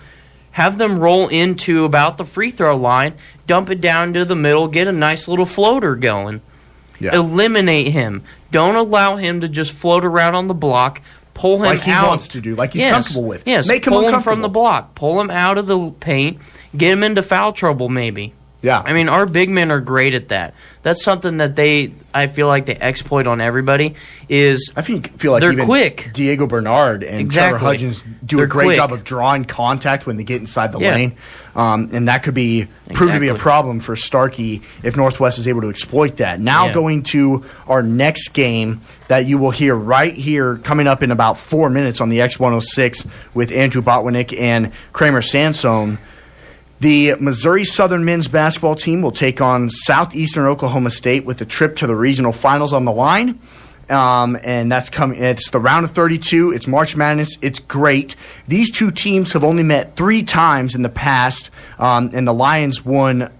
have 0.51 0.77
them 0.79 0.99
roll 0.99 1.29
into 1.29 1.85
about 1.85 2.17
the 2.19 2.25
free 2.25 2.51
throw 2.51 2.77
line, 2.77 3.15
dump 3.47 3.71
it 3.71 3.81
down 3.81 4.15
to 4.15 4.25
the 4.25 4.35
middle, 4.35 4.67
get 4.67 4.89
a 4.89 4.93
nice 4.93 5.29
little 5.29 5.47
floater 5.47 5.95
going. 5.95 6.41
Yeah. 7.03 7.15
Eliminate 7.17 7.89
him. 7.89 8.23
Don't 8.51 8.77
allow 8.77 9.17
him 9.17 9.41
to 9.41 9.49
just 9.49 9.73
float 9.73 10.05
around 10.05 10.35
on 10.35 10.47
the 10.47 10.55
block. 10.55 11.01
Pull 11.35 11.57
him 11.57 11.63
Like 11.63 11.81
he 11.81 11.91
out. 11.91 12.09
wants 12.09 12.29
to 12.29 12.41
do, 12.41 12.55
like 12.55 12.75
he's 12.75 12.83
Yes. 12.83 12.93
comfortable 12.93 13.25
with. 13.25 13.43
Yes, 13.47 13.67
Make 13.67 13.87
him 13.87 13.93
pull 13.95 14.07
him 14.07 14.21
from 14.21 14.43
the 14.43 14.49
block. 14.49 14.95
Pull 14.95 15.21
him 15.21 15.31
out 15.31 15.57
of 15.59 15.67
the 15.67 15.91
paint. 15.99 16.39
Get 16.77 16.91
him 16.91 17.03
into 17.03 17.23
foul 17.23 17.53
trouble, 17.53 17.89
maybe. 17.89 18.35
Yeah. 18.63 18.81
I 18.85 18.93
mean, 18.93 19.09
our 19.09 19.27
big 19.27 19.51
men 19.51 19.73
are 19.73 19.81
great 19.81 20.15
at 20.15 20.29
that. 20.29 20.55
That's 20.83 21.03
something 21.03 21.39
that 21.39 21.57
they, 21.57 21.95
I 22.15 22.29
feel 22.29 22.47
like 22.47 22.67
they 22.67 22.77
exploit 22.77 23.27
on 23.27 23.41
everybody. 23.41 23.97
Is 24.29 24.73
I 24.77 24.83
think 24.83 25.19
feel 25.19 25.33
like 25.33 25.41
They're 25.41 25.53
even 25.53 25.67
quick. 25.67 26.11
Diego 26.15 26.47
Bernard 26.47 27.03
and 27.03 27.21
Exactly. 27.21 27.59
Trevor 27.59 27.65
Hudgins 27.77 28.05
do 28.25 28.37
They're 28.37 28.45
a 28.47 28.49
great 28.49 28.67
quick. 28.67 28.77
job 28.77 28.93
of 28.93 29.03
drawing 29.05 29.45
contact 29.45 30.07
when 30.07 30.17
they 30.17 30.23
get 30.25 30.41
inside 30.41 30.71
the 30.73 30.79
Yeah. 30.79 30.95
lane, 30.95 31.17
um, 31.57 31.91
and 31.93 32.07
that 32.09 32.23
could 32.23 32.35
be 32.35 32.69
prove 32.95 33.13
to 33.13 33.21
be 33.21 33.29
a 33.29 33.35
problem 33.35 33.81
for 33.81 33.95
Starkey 33.97 34.63
if 34.83 34.97
Northwest 34.97 35.39
is 35.39 35.47
able 35.49 35.61
to 35.63 35.69
exploit 35.69 36.19
that. 36.19 36.41
Now 36.41 36.67
Yeah. 36.69 36.75
going 36.75 37.03
to 37.05 37.45
our 37.69 37.83
next 37.83 38.29
game 38.29 38.81
that 39.09 39.27
you 39.27 39.39
will 39.39 39.51
hear 39.51 39.75
right 39.75 40.15
here 40.15 40.57
coming 40.63 40.87
up 40.87 41.03
in 41.03 41.11
about 41.11 41.37
four 41.39 41.69
minutes 41.69 42.01
on 42.01 42.09
the 42.11 42.21
X106 42.21 43.05
with 43.35 43.51
Andrew 43.53 43.83
Botwinick 43.83 44.39
and 44.39 44.71
Kramer 44.93 45.21
Sansone. 45.21 45.99
The 46.83 47.15
Missouri 47.21 47.65
Southern 47.65 48.05
men's 48.05 48.27
basketball 48.27 48.75
team 48.75 49.03
will 49.03 49.13
take 49.13 49.41
on 49.41 49.71
Southeastern 49.71 50.47
Oklahoma 50.47 50.91
State 50.91 51.25
with 51.25 51.39
the 51.39 51.45
trip 51.45 51.77
to 51.77 51.87
the 51.87 51.95
regional 51.95 52.33
finals 52.33 52.73
on 52.73 52.85
the 52.85 52.91
line. 52.91 53.39
Um, 53.89 54.37
and 54.43 54.73
that's 54.73 54.91
coming. 54.91 55.23
It's 55.23 55.51
the 55.51 55.61
round 55.61 55.85
of 55.85 55.93
32. 55.93 56.51
It's 56.51 56.67
March 56.67 56.97
Madness. 56.97 57.39
It's 57.41 57.61
great. 57.61 58.17
These 58.49 58.73
two 58.73 58.91
teams 58.91 59.31
have 59.35 59.45
only 59.45 59.63
met 59.63 59.95
three 59.95 60.25
times 60.25 60.75
in 60.75 60.83
the 60.83 60.89
past, 60.89 61.51
um, 61.79 62.11
and 62.15 62.27
the 62.27 62.35
Lions 62.35 62.85
won 62.85 63.31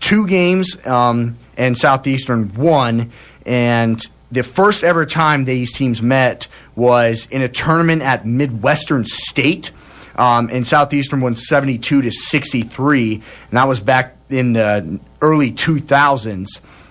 two 0.00 0.26
games, 0.26 0.84
um, 0.84 1.36
and 1.56 1.78
Southeastern 1.78 2.54
won. 2.54 3.12
And 3.46 4.04
the 4.32 4.42
first 4.42 4.82
ever 4.82 5.06
time 5.06 5.44
these 5.44 5.72
teams 5.72 6.02
met 6.02 6.48
was 6.74 7.28
in 7.30 7.40
a 7.40 7.46
tournament 7.46 8.02
at 8.02 8.26
Midwestern 8.26 9.04
State. 9.04 9.70
Um, 10.16 10.48
and 10.52 10.66
Southeastern 10.66 11.20
won 11.20 11.34
72 11.34 12.02
to 12.02 12.10
63, 12.10 13.14
and 13.14 13.22
that 13.52 13.68
was 13.68 13.80
back 13.80 14.16
in 14.30 14.52
the 14.52 15.00
early 15.20 15.52
2000s. 15.52 16.46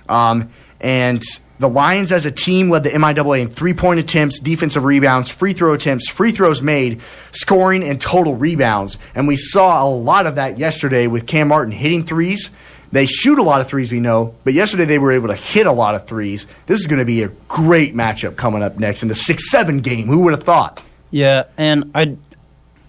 Um, 0.10 0.52
and 0.82 1.24
the 1.60 1.70
Lions 1.70 2.12
as 2.12 2.26
a 2.26 2.32
team 2.32 2.70
led 2.70 2.84
the 2.84 2.90
MIAA 2.90 3.40
in 3.40 3.50
three 3.50 3.74
point 3.74 4.00
attempts, 4.00 4.40
defensive 4.40 4.84
rebounds, 4.84 5.30
free 5.30 5.54
throw 5.54 5.74
attempts, 5.74 6.10
free 6.10 6.32
throws 6.32 6.62
made, 6.62 7.02
scoring, 7.32 7.84
and 7.84 8.02
total 8.02 8.36
rebounds. 8.36 8.98
And 9.16 9.28
we 9.28 9.38
saw 9.38 9.84
a 9.84 9.88
lot 9.88 10.26
of 10.26 10.36
that 10.36 10.60
yesterday 10.60 11.08
with 11.08 11.26
Cam 11.26 11.48
Martin 11.48 11.72
hitting 11.72 12.06
threes. 12.06 12.50
They 12.92 13.08
shoot 13.08 13.40
a 13.40 13.44
lot 13.44 13.62
of 13.62 13.68
threes, 13.68 13.92
we 13.92 14.00
know, 14.00 14.36
but 14.44 14.54
yesterday 14.54 14.86
they 14.86 15.00
were 15.00 15.14
able 15.14 15.30
to 15.30 15.36
hit 15.36 15.66
a 15.66 15.72
lot 15.72 15.96
of 15.96 16.06
threes. 16.06 16.46
This 16.68 16.80
is 16.80 16.86
going 16.86 17.00
to 17.00 17.06
be 17.06 17.24
a 17.24 17.30
great 17.48 17.96
matchup 17.96 18.36
coming 18.36 18.62
up 18.62 18.78
next 18.78 19.02
in 19.02 19.08
the 19.08 19.16
6 19.16 19.50
7 19.50 19.80
game. 19.80 20.06
Who 20.06 20.20
would 20.20 20.34
have 20.34 20.44
thought? 20.44 20.84
Yeah, 21.10 21.46
and 21.58 21.92
I, 21.96 22.18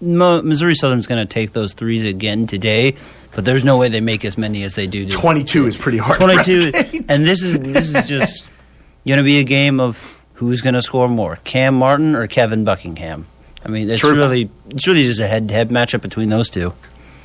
Mo, 0.01 0.41
Missouri 0.41 0.75
Southern's 0.75 1.07
going 1.07 1.25
to 1.25 1.31
take 1.31 1.53
those 1.53 1.73
threes 1.73 2.05
again 2.05 2.47
today, 2.47 2.95
but 3.33 3.45
there's 3.45 3.63
no 3.63 3.77
way 3.77 3.89
they 3.89 4.01
make 4.01 4.25
as 4.25 4.37
many 4.37 4.63
as 4.63 4.75
they 4.75 4.87
do. 4.87 5.05
today. 5.05 5.17
22 5.17 5.67
is 5.67 5.77
pretty 5.77 5.97
hard. 5.97 6.17
22 6.17 6.71
replicate. 6.71 7.05
and 7.09 7.25
this 7.25 7.41
is 7.41 7.59
this 7.59 7.93
is 7.93 8.07
just 8.07 8.45
going 9.07 9.17
to 9.17 9.23
be 9.23 9.39
a 9.39 9.43
game 9.43 9.79
of 9.79 9.97
who's 10.33 10.61
going 10.61 10.73
to 10.73 10.81
score 10.81 11.07
more 11.07 11.37
cam 11.45 11.75
martin 11.75 12.13
or 12.15 12.27
kevin 12.27 12.65
buckingham 12.65 13.25
i 13.63 13.69
mean 13.69 13.89
it's 13.89 14.01
True. 14.01 14.13
really 14.15 14.49
it's 14.69 14.85
really 14.85 15.03
just 15.03 15.21
a 15.21 15.27
head-to-head 15.27 15.69
matchup 15.69 16.01
between 16.01 16.27
those 16.29 16.49
two 16.49 16.73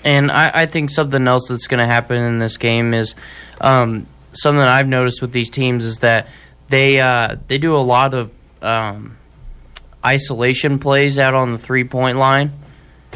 And 0.05 0.31
I, 0.31 0.51
I 0.55 0.67
think 0.67 0.91
something 0.91 1.27
else 1.27 1.49
that's 1.49 1.67
going 1.67 1.81
to 1.81 1.87
happen 1.93 2.17
in 2.19 2.39
this 2.39 2.57
game 2.57 2.95
is 2.95 3.15
um, 3.61 4.07
something 4.33 4.61
that 4.61 4.69
I've 4.69 4.87
noticed 4.89 5.21
with 5.21 5.33
these 5.33 5.51
teams 5.51 5.85
is 5.85 5.99
that 5.99 6.29
they 6.69 7.01
uh, 7.01 7.37
they 7.49 7.59
do 7.59 7.75
a 7.75 7.83
lot 7.85 8.15
of 8.15 8.31
um, 8.63 9.17
isolation 10.05 10.79
plays 10.79 11.19
out 11.19 11.35
on 11.35 11.53
the 11.53 11.59
three 11.59 11.85
point 11.85 12.17
line. 12.17 12.53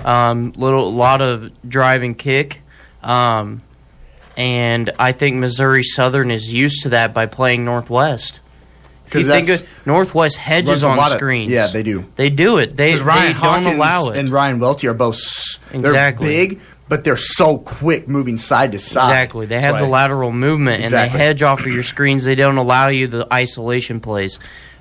Um, 0.05 0.53
little 0.57 0.92
lot 0.92 1.23
of 1.23 1.51
drive 1.68 2.03
and 2.03 2.18
kick, 2.18 2.61
um, 3.03 3.62
and 4.37 4.90
I 4.99 5.12
think 5.12 5.37
Missouri 5.37 5.85
Southern 5.85 6.31
is 6.31 6.53
used 6.53 6.83
to 6.83 6.88
that 6.90 7.14
by 7.14 7.27
playing 7.27 7.64
Northwest. 7.64 8.40
If 9.07 9.12
'Cause 9.12 9.23
you 9.23 9.29
think 9.29 9.49
of 9.51 9.62
Northwest 9.87 10.37
hedges 10.37 10.83
on 10.83 10.99
of- 10.99 11.11
screens, 11.12 11.51
yeah, 11.51 11.68
they 11.68 11.83
do. 11.85 12.07
They 12.16 12.31
do 12.31 12.57
it. 12.57 12.77
They, 12.77 12.97
Ryan 12.97 13.27
they 13.27 13.33
Hawkins 13.35 13.66
don't 13.66 13.77
allow 13.77 14.09
it. 14.09 14.16
and 14.18 14.29
Ryan 14.31 14.59
Welty 14.59 14.88
are 14.88 14.94
both 14.94 15.20
Exactly. 15.73 15.83
they're 16.27 16.47
big, 16.49 16.61
but 16.88 17.05
they're 17.05 17.14
so 17.16 17.59
quick 17.59 18.09
moving 18.09 18.38
side 18.38 18.73
to 18.73 18.79
side. 18.81 19.11
Exactly. 19.11 19.47
They 19.47 19.61
have 19.61 19.75
That's 19.75 19.85
the 19.85 19.88
why- 19.88 20.01
lateral 20.03 20.33
movement 20.33 20.81
Exactly. 20.83 21.12
and 21.12 21.20
they 21.20 21.25
hedge 21.27 21.42
off 21.44 21.61
of 21.61 21.66
your 21.73 21.83
screens. 21.85 22.25
They 22.25 22.35
don't 22.35 22.57
allow 22.57 22.88
you 22.88 23.07
the 23.07 23.29
isolation 23.33 24.01
plays. 24.01 24.38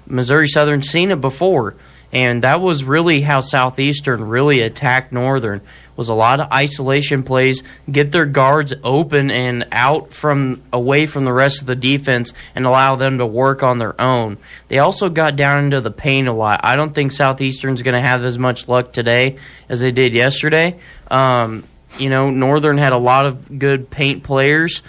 Missouri 0.07 0.47
Southern 0.47 0.81
seen 0.81 1.11
it 1.11 1.21
before, 1.21 1.75
and 2.13 2.43
that 2.43 2.61
was 2.61 2.83
really 2.83 3.21
how 3.21 3.41
Southeastern 3.41 4.23
really 4.23 4.61
attacked 4.61 5.11
Northern. 5.11 5.61
Was 5.95 6.09
a 6.09 6.13
lot 6.13 6.39
of 6.39 6.51
isolation 6.51 7.23
plays, 7.23 7.61
get 7.91 8.11
their 8.11 8.25
guards 8.25 8.73
open 8.83 9.29
and 9.29 9.67
out 9.71 10.11
from 10.13 10.63
away 10.71 11.05
from 11.05 11.25
the 11.25 11.33
rest 11.33 11.61
of 11.61 11.67
the 11.67 11.75
defense, 11.75 12.33
and 12.55 12.65
allow 12.65 12.95
them 12.95 13.17
to 13.17 13.25
work 13.25 13.61
on 13.61 13.77
their 13.79 13.99
own. 13.99 14.37
They 14.69 14.79
also 14.79 15.09
got 15.09 15.35
down 15.35 15.65
into 15.65 15.81
the 15.81 15.91
paint 15.91 16.27
a 16.27 16.33
lot. 16.33 16.61
I 16.63 16.75
don't 16.75 16.93
think 16.93 17.11
Southeastern's 17.11 17.83
going 17.83 17.95
to 17.95 18.01
have 18.01 18.23
as 18.23 18.39
much 18.39 18.67
luck 18.67 18.91
today 18.91 19.37
as 19.69 19.81
they 19.81 19.91
did 19.91 20.13
yesterday. 20.13 20.79
Um, 21.11 21.63
you 21.99 22.09
know, 22.09 22.29
Northern 22.29 22.77
had 22.77 22.93
a 22.93 22.97
lot 22.97 23.25
of 23.25 23.59
good 23.59 23.89
paint 23.89 24.23
players, 24.23 24.81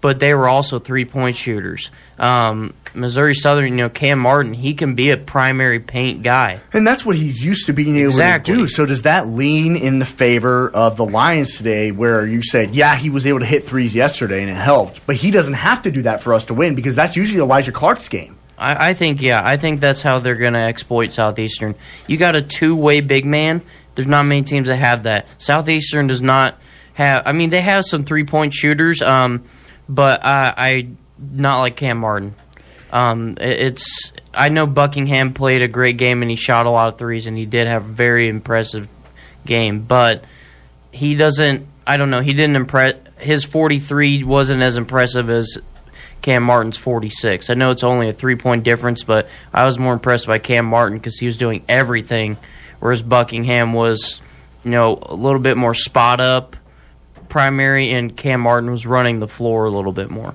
but 0.00 0.18
they 0.20 0.34
were 0.34 0.48
also 0.48 0.78
three 0.78 1.04
point 1.04 1.36
shooters. 1.36 1.90
Um, 2.18 2.74
Missouri 2.94 3.34
Southern, 3.34 3.68
you 3.70 3.76
know, 3.76 3.88
Cam 3.88 4.18
Martin, 4.18 4.52
he 4.54 4.74
can 4.74 4.94
be 4.94 5.10
a 5.10 5.16
primary 5.16 5.78
paint 5.80 6.22
guy. 6.22 6.60
And 6.72 6.86
that's 6.86 7.04
what 7.04 7.16
he's 7.16 7.42
used 7.44 7.66
to 7.66 7.72
being 7.72 7.96
able 7.96 8.06
Exactly. 8.10 8.54
to 8.54 8.60
do. 8.62 8.68
So 8.68 8.86
does 8.86 9.02
that 9.02 9.28
lean 9.28 9.76
in 9.76 9.98
the 9.98 10.06
favor 10.06 10.68
of 10.70 10.96
the 10.96 11.04
Lions 11.04 11.56
today 11.56 11.90
where 11.92 12.26
you 12.26 12.42
said, 12.42 12.74
yeah, 12.74 12.96
he 12.96 13.10
was 13.10 13.26
able 13.26 13.40
to 13.40 13.46
hit 13.46 13.64
threes 13.66 13.94
yesterday 13.94 14.40
and 14.42 14.50
it 14.50 14.54
helped, 14.54 15.06
but 15.06 15.16
he 15.16 15.30
doesn't 15.30 15.54
have 15.54 15.82
to 15.82 15.90
do 15.90 16.02
that 16.02 16.22
for 16.22 16.34
us 16.34 16.46
to 16.46 16.54
win 16.54 16.74
because 16.74 16.96
that's 16.96 17.16
usually 17.16 17.40
Elijah 17.40 17.72
Clark's 17.72 18.08
game. 18.08 18.36
I, 18.56 18.88
I 18.90 18.94
think, 18.94 19.20
yeah, 19.22 19.40
I 19.44 19.56
think 19.56 19.78
that's 19.80 20.02
how 20.02 20.18
they're 20.18 20.34
going 20.36 20.54
to 20.54 20.58
exploit 20.64 21.12
Southeastern. 21.12 21.76
You 22.08 22.16
got 22.16 22.34
a 22.34 22.42
two 22.42 22.74
way 22.74 23.00
big 23.00 23.24
man. 23.24 23.62
There's 23.94 24.08
not 24.08 24.24
many 24.24 24.42
teams 24.42 24.66
that 24.68 24.76
have 24.76 25.04
that. 25.04 25.26
Southeastern 25.38 26.08
does 26.08 26.22
not 26.22 26.56
have. 26.94 27.22
I 27.26 27.32
mean, 27.32 27.50
they 27.50 27.60
have 27.60 27.84
some 27.84 28.04
three 28.04 28.24
point 28.24 28.52
shooters, 28.54 29.02
um, 29.02 29.44
but 29.88 30.24
I, 30.24 30.54
I 30.56 30.88
not 31.18 31.60
like 31.60 31.76
Cam 31.76 31.98
Martin. 31.98 32.34
Um, 32.90 33.36
it- 33.40 33.60
it's 33.60 34.12
I 34.34 34.48
know 34.50 34.66
Buckingham 34.66 35.34
played 35.34 35.62
a 35.62 35.68
great 35.68 35.96
game 35.96 36.22
and 36.22 36.30
he 36.30 36.36
shot 36.36 36.66
a 36.66 36.70
lot 36.70 36.88
of 36.92 36.98
threes 36.98 37.26
and 37.26 37.36
he 37.36 37.46
did 37.46 37.66
have 37.66 37.84
a 37.84 37.92
very 37.92 38.28
impressive 38.28 38.88
game, 39.44 39.80
but 39.80 40.24
he 40.92 41.14
doesn't. 41.16 41.66
I 41.86 41.96
don't 41.96 42.10
know. 42.10 42.20
He 42.20 42.34
didn't 42.34 42.56
impress. 42.56 42.94
His 43.18 43.44
43 43.44 44.22
wasn't 44.24 44.62
as 44.62 44.76
impressive 44.76 45.28
as 45.30 45.58
Cam 46.22 46.42
Martin's 46.42 46.76
46. 46.76 47.48
I 47.50 47.54
know 47.54 47.70
it's 47.70 47.82
only 47.82 48.08
a 48.08 48.12
three 48.12 48.36
point 48.36 48.62
difference, 48.64 49.02
but 49.02 49.28
I 49.52 49.64
was 49.64 49.78
more 49.78 49.92
impressed 49.94 50.26
by 50.26 50.38
Cam 50.38 50.66
Martin 50.66 50.98
because 50.98 51.18
he 51.18 51.26
was 51.26 51.36
doing 51.36 51.64
everything, 51.68 52.36
whereas 52.78 53.02
Buckingham 53.02 53.72
was, 53.72 54.20
you 54.64 54.70
know, 54.70 54.98
a 55.00 55.14
little 55.14 55.40
bit 55.40 55.56
more 55.56 55.74
spot 55.74 56.20
up 56.20 56.56
primary, 57.28 57.90
and 57.90 58.16
Cam 58.16 58.40
Martin 58.40 58.70
was 58.70 58.86
running 58.86 59.18
the 59.20 59.28
floor 59.28 59.64
a 59.66 59.70
little 59.70 59.92
bit 59.92 60.10
more. 60.10 60.34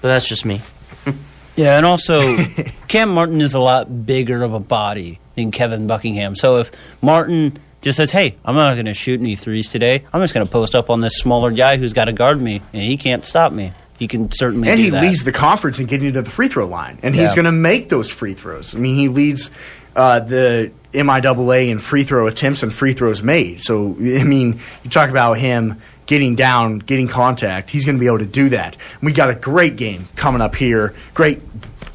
But 0.00 0.08
that's 0.08 0.28
just 0.28 0.44
me. 0.44 0.60
yeah 1.56 1.76
and 1.76 1.84
also 1.84 2.36
cam 2.88 3.10
martin 3.10 3.40
is 3.42 3.52
a 3.52 3.58
lot 3.58 4.06
bigger 4.06 4.42
of 4.42 4.54
a 4.54 4.58
body 4.60 5.18
than 5.34 5.50
kevin 5.50 5.86
buckingham 5.86 6.34
so 6.34 6.56
if 6.58 6.70
martin 7.02 7.58
just 7.82 7.98
says 7.98 8.10
hey 8.10 8.36
i'm 8.44 8.54
not 8.54 8.72
going 8.72 8.86
to 8.86 8.94
shoot 8.94 9.20
any 9.20 9.36
threes 9.36 9.68
today 9.68 10.02
i'm 10.14 10.22
just 10.22 10.32
going 10.32 10.46
to 10.46 10.50
post 10.50 10.74
up 10.74 10.88
on 10.88 11.02
this 11.02 11.12
smaller 11.16 11.50
guy 11.50 11.76
who's 11.76 11.92
got 11.92 12.06
to 12.06 12.12
guard 12.14 12.40
me 12.40 12.62
and 12.72 12.82
he 12.82 12.96
can't 12.96 13.26
stop 13.26 13.52
me 13.52 13.70
he 13.98 14.08
can 14.08 14.30
certainly 14.32 14.68
And 14.70 14.78
do 14.78 14.84
he 14.84 14.90
that. 14.90 15.02
leads 15.02 15.24
the 15.24 15.32
conference 15.32 15.78
in 15.78 15.84
getting 15.86 16.12
to 16.14 16.22
the 16.22 16.30
free 16.30 16.48
throw 16.48 16.66
line. 16.66 16.98
And 17.02 17.14
he's 17.14 17.34
going 17.36 17.44
to 17.44 17.52
make 17.52 17.88
those 17.88 18.10
free 18.10 18.34
throws. 18.34 18.74
I 18.74 18.78
mean, 18.78 18.96
he 18.96 19.06
leads 19.06 19.48
uh, 19.96 20.20
the 20.20 20.72
MIAA 20.92 21.68
in 21.68 21.78
free 21.78 22.04
throw 22.04 22.26
attempts 22.26 22.62
and 22.62 22.72
free 22.72 22.92
throws 22.92 23.22
made. 23.22 23.62
So, 23.62 23.96
I 23.98 24.24
mean, 24.24 24.60
you 24.82 24.90
talk 24.90 25.10
about 25.10 25.38
him 25.38 25.80
getting 26.06 26.34
down, 26.34 26.78
getting 26.78 27.08
contact. 27.08 27.70
He's 27.70 27.84
going 27.84 27.96
to 27.96 28.00
be 28.00 28.06
able 28.06 28.18
to 28.18 28.26
do 28.26 28.50
that. 28.50 28.76
We 29.00 29.12
got 29.12 29.30
a 29.30 29.34
great 29.34 29.76
game 29.76 30.08
coming 30.16 30.40
up 30.40 30.54
here. 30.54 30.94
Great 31.14 31.40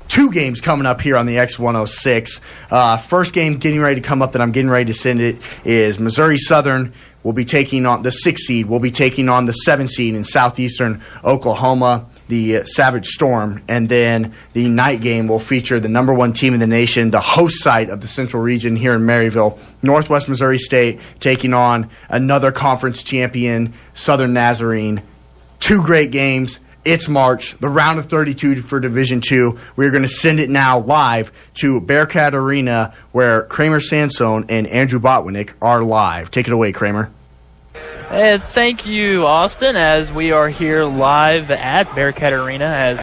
two 0.08 0.32
games 0.32 0.62
coming 0.62 0.86
up 0.86 1.02
here 1.02 1.18
on 1.18 1.26
the 1.26 1.36
X106. 1.36 2.40
Uh, 2.72 2.98
first 2.98 3.34
game 3.34 3.58
getting 3.58 3.82
ready 3.82 4.02
to 4.02 4.08
come 4.08 4.22
up 4.22 4.32
that 4.32 4.42
I'm 4.42 4.52
getting 4.52 4.70
ready 4.70 4.86
to 4.86 4.94
send 4.94 5.22
it 5.22 5.38
is 5.64 6.00
Missouri 6.00 6.38
Southern 6.38 6.94
will 7.24 7.34
be 7.34 7.46
taking 7.46 7.86
on 7.86 8.04
the 8.04 8.12
six 8.12 8.48
seed. 8.48 8.68
will 8.68 8.80
be 8.80 8.92
taking 8.92 9.28
on 9.30 9.46
the 9.46 9.52
seven 9.52 9.88
seed 9.88 10.16
in 10.16 10.24
southeastern 10.24 11.04
Oklahoma, 11.24 12.08
the 12.28 12.58
uh, 12.58 12.66
Savage 12.66 13.08
Storm, 13.08 13.64
and 13.68 13.88
then 13.88 14.34
the 14.54 14.68
night 14.68 15.02
game 15.02 15.28
will 15.28 15.40
feature 15.40 15.80
the 15.80 15.90
number 15.90 16.14
one 16.14 16.34
team 16.34 16.54
in 16.54 16.60
the 16.60 16.68
nation, 16.68 17.10
the 17.10 17.22
host 17.22 17.62
site 17.62 17.90
of 17.90 18.02
the 18.02 18.08
Central 18.08 18.42
Region 18.42 18.76
here 18.76 18.94
in 18.94 19.02
Maryville, 19.02 19.58
Northwest 19.82 20.30
Missouri 20.30 20.58
State, 20.58 21.00
taking 21.20 21.54
on 21.54 21.90
another 22.10 22.52
conference 22.52 23.04
champion, 23.04 23.74
Southern 23.94 24.34
Nazarene. 24.34 25.02
Two 25.60 25.82
great 25.82 26.12
games. 26.12 26.60
It's 26.86 27.10
March, 27.10 27.58
the 27.58 27.68
round 27.68 28.00
of 28.00 28.06
32 28.06 28.62
for 28.62 28.80
Division 28.80 29.20
Two. 29.20 29.60
We're 29.76 29.92
going 29.92 30.04
to 30.04 30.10
send 30.10 30.40
it 30.40 30.50
now 30.50 30.80
live 30.80 31.34
to 31.56 31.82
Bearcat 31.82 32.34
Arena, 32.34 32.94
where 33.12 33.44
Kramer 33.44 33.82
Sansone 33.82 34.46
and 34.48 34.68
Andrew 34.68 35.00
Botwinick 35.00 35.52
are 35.62 35.84
live. 35.84 36.32
Take 36.32 36.48
it 36.48 36.54
away, 36.54 36.72
Kramer. 36.72 37.12
And 38.10 38.42
thank 38.42 38.86
you, 38.86 39.26
Austin, 39.26 39.76
as 39.76 40.10
we 40.14 40.32
are 40.32 40.48
here 40.48 40.86
live 40.86 41.52
at 41.52 41.94
Bearcat 41.94 42.32
Arena 42.32 42.64
as 42.64 42.96